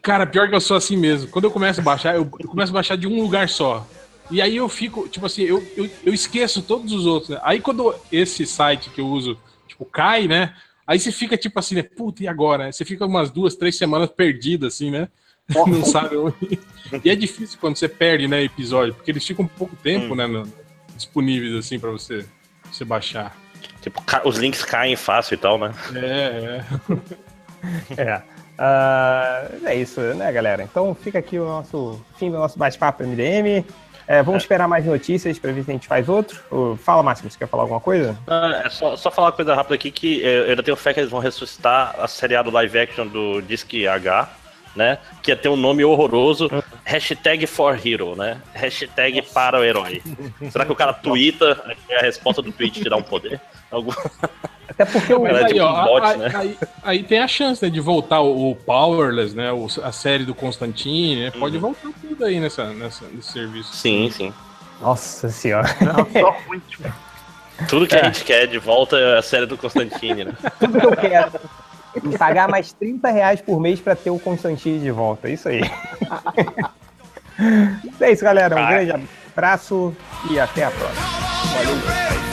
Cara, 0.00 0.26
pior 0.26 0.48
que 0.48 0.54
eu 0.54 0.60
sou 0.60 0.76
assim 0.76 0.96
mesmo. 0.96 1.30
Quando 1.30 1.44
eu 1.44 1.50
começo 1.50 1.80
a 1.80 1.84
baixar, 1.84 2.16
eu, 2.16 2.26
começo 2.26 2.72
a 2.72 2.74
baixar 2.74 2.96
de 2.96 3.06
um 3.06 3.20
lugar 3.20 3.48
só. 3.48 3.86
E 4.30 4.40
aí 4.40 4.56
eu 4.56 4.68
fico, 4.68 5.06
tipo 5.08 5.26
assim, 5.26 5.42
eu, 5.42 5.62
eu, 5.76 5.88
eu 6.04 6.14
esqueço 6.14 6.62
todos 6.62 6.92
os 6.92 7.04
outros. 7.04 7.30
né? 7.30 7.40
Aí 7.42 7.60
quando 7.60 7.94
esse 8.10 8.46
site 8.46 8.90
que 8.90 9.00
eu 9.00 9.06
uso, 9.06 9.38
tipo, 9.68 9.84
cai, 9.84 10.26
né? 10.26 10.54
Aí 10.86 10.98
você 10.98 11.12
fica 11.12 11.36
tipo 11.36 11.58
assim, 11.58 11.76
né? 11.76 11.82
Puta, 11.82 12.22
e 12.22 12.28
agora? 12.28 12.72
Você 12.72 12.84
fica 12.84 13.06
umas 13.06 13.30
duas, 13.30 13.54
três 13.54 13.76
semanas 13.76 14.10
perdido, 14.10 14.66
assim, 14.66 14.90
né? 14.90 15.08
Não 15.48 15.84
sabe 15.84 16.16
onde. 16.16 16.58
E 17.02 17.10
é 17.10 17.14
difícil 17.16 17.58
quando 17.60 17.76
você 17.76 17.88
perde, 17.88 18.26
né, 18.28 18.42
episódio, 18.42 18.94
porque 18.94 19.10
eles 19.10 19.26
ficam 19.26 19.46
pouco 19.46 19.74
tempo, 19.76 20.14
né, 20.14 20.26
no- 20.26 20.46
disponíveis, 20.96 21.54
assim, 21.56 21.78
pra 21.78 21.90
você, 21.90 22.24
você 22.70 22.84
baixar. 22.84 23.36
Tipo, 23.82 24.02
os 24.24 24.38
links 24.38 24.64
caem 24.64 24.96
fácil 24.96 25.34
e 25.34 25.36
tal, 25.36 25.58
né? 25.58 25.72
É, 25.94 26.60
é. 26.60 26.64
É. 27.96 28.22
Ah, 28.58 29.48
é 29.64 29.74
isso, 29.74 30.00
né, 30.00 30.30
galera? 30.30 30.62
Então 30.62 30.94
fica 30.94 31.18
aqui 31.18 31.38
o 31.38 31.44
nosso 31.44 32.00
fim 32.18 32.30
do 32.30 32.36
nosso 32.38 32.58
bate-papo 32.58 33.02
MDM. 33.02 33.64
É, 34.06 34.22
vamos 34.22 34.42
esperar 34.42 34.68
mais 34.68 34.84
notícias 34.84 35.38
para 35.38 35.50
ver 35.50 35.64
se 35.64 35.70
a 35.70 35.74
gente 35.74 35.88
faz 35.88 36.08
outro. 36.10 36.38
Ô, 36.50 36.76
Fala, 36.76 37.02
Márcio, 37.02 37.28
você 37.28 37.38
quer 37.38 37.48
falar 37.48 37.62
alguma 37.62 37.80
coisa? 37.80 38.16
Ah, 38.26 38.62
é 38.66 38.68
só, 38.68 38.96
só 38.96 39.10
falar 39.10 39.28
uma 39.28 39.32
coisa 39.32 39.54
rápida 39.54 39.74
aqui 39.74 39.90
que 39.90 40.20
eu 40.20 40.44
ainda 40.50 40.62
tenho 40.62 40.76
fé 40.76 40.92
que 40.92 41.00
eles 41.00 41.10
vão 41.10 41.20
ressuscitar 41.20 41.96
a 41.98 42.06
seriado 42.06 42.50
live 42.50 42.78
action 42.78 43.06
do 43.06 43.40
Disque 43.40 43.88
H, 43.88 44.28
né? 44.74 44.98
Que 45.22 45.30
ia 45.30 45.36
ter 45.36 45.48
um 45.48 45.56
nome 45.56 45.84
horroroso. 45.84 46.50
Hashtag 46.84 47.46
for 47.46 47.78
hero, 47.84 48.14
né? 48.16 48.40
Hashtag 48.52 49.22
para 49.22 49.58
o 49.60 49.64
herói. 49.64 50.02
Será 50.50 50.64
que 50.64 50.72
o 50.72 50.76
cara 50.76 50.92
twitta 50.92 51.76
e 51.88 51.94
a 51.94 52.00
resposta 52.00 52.42
do 52.42 52.50
tweet 52.52 52.82
te 52.82 52.88
dá 52.88 52.96
um 52.96 53.02
poder? 53.02 53.40
Algum... 53.70 53.92
Até 54.68 54.84
porque 54.86 55.12
o. 55.12 55.26
É 55.28 55.44
tipo 55.44 55.62
um 55.64 55.84
bot, 55.84 56.06
aí, 56.06 56.16
né? 56.18 56.32
aí- 56.34 56.58
aí 56.82 57.02
tem 57.02 57.18
a 57.20 57.28
chance 57.28 57.62
né, 57.62 57.70
de 57.70 57.80
voltar 57.80 58.20
o, 58.20 58.50
o 58.50 58.56
Powerless, 58.56 59.34
né? 59.36 59.52
o- 59.52 59.68
a 59.82 59.92
série 59.92 60.24
do 60.24 60.34
Constantine, 60.34 61.24
né? 61.24 61.30
Pode 61.30 61.58
voltar 61.58 61.90
tudo 62.00 62.24
aí 62.24 62.40
nessa, 62.40 62.64
nessa, 62.72 63.04
nesse 63.12 63.30
serviço. 63.32 63.72
Sim, 63.74 64.10
sim. 64.10 64.32
Nossa 64.80 65.28
senhora. 65.28 65.68
Só 66.12 66.30
ruim, 66.48 66.60
tipo, 66.68 66.92
Tudo 67.68 67.86
que 67.86 67.94
a 67.94 68.04
gente 68.04 68.24
quer 68.24 68.46
de 68.48 68.58
volta 68.58 68.96
é 68.98 69.18
a 69.18 69.22
série 69.22 69.46
do 69.46 69.56
Constantine, 69.56 70.24
né? 70.24 70.32
Tudo 70.58 70.80
que 70.80 70.86
eu 70.86 70.96
quero. 70.96 71.32
E 72.02 72.18
pagar 72.18 72.48
mais 72.48 72.72
30 72.72 73.10
reais 73.10 73.40
por 73.40 73.60
mês 73.60 73.80
para 73.80 73.94
ter 73.94 74.10
o 74.10 74.18
Constantine 74.18 74.80
de 74.80 74.90
volta. 74.90 75.28
Isso 75.28 75.48
aí. 75.48 75.60
é 78.00 78.12
isso, 78.12 78.24
galera. 78.24 78.56
Um 78.56 78.66
grande 78.66 79.08
abraço 79.32 79.94
e 80.30 80.40
até 80.40 80.64
a 80.64 80.70
próxima. 80.70 81.04
valeu. 81.54 82.23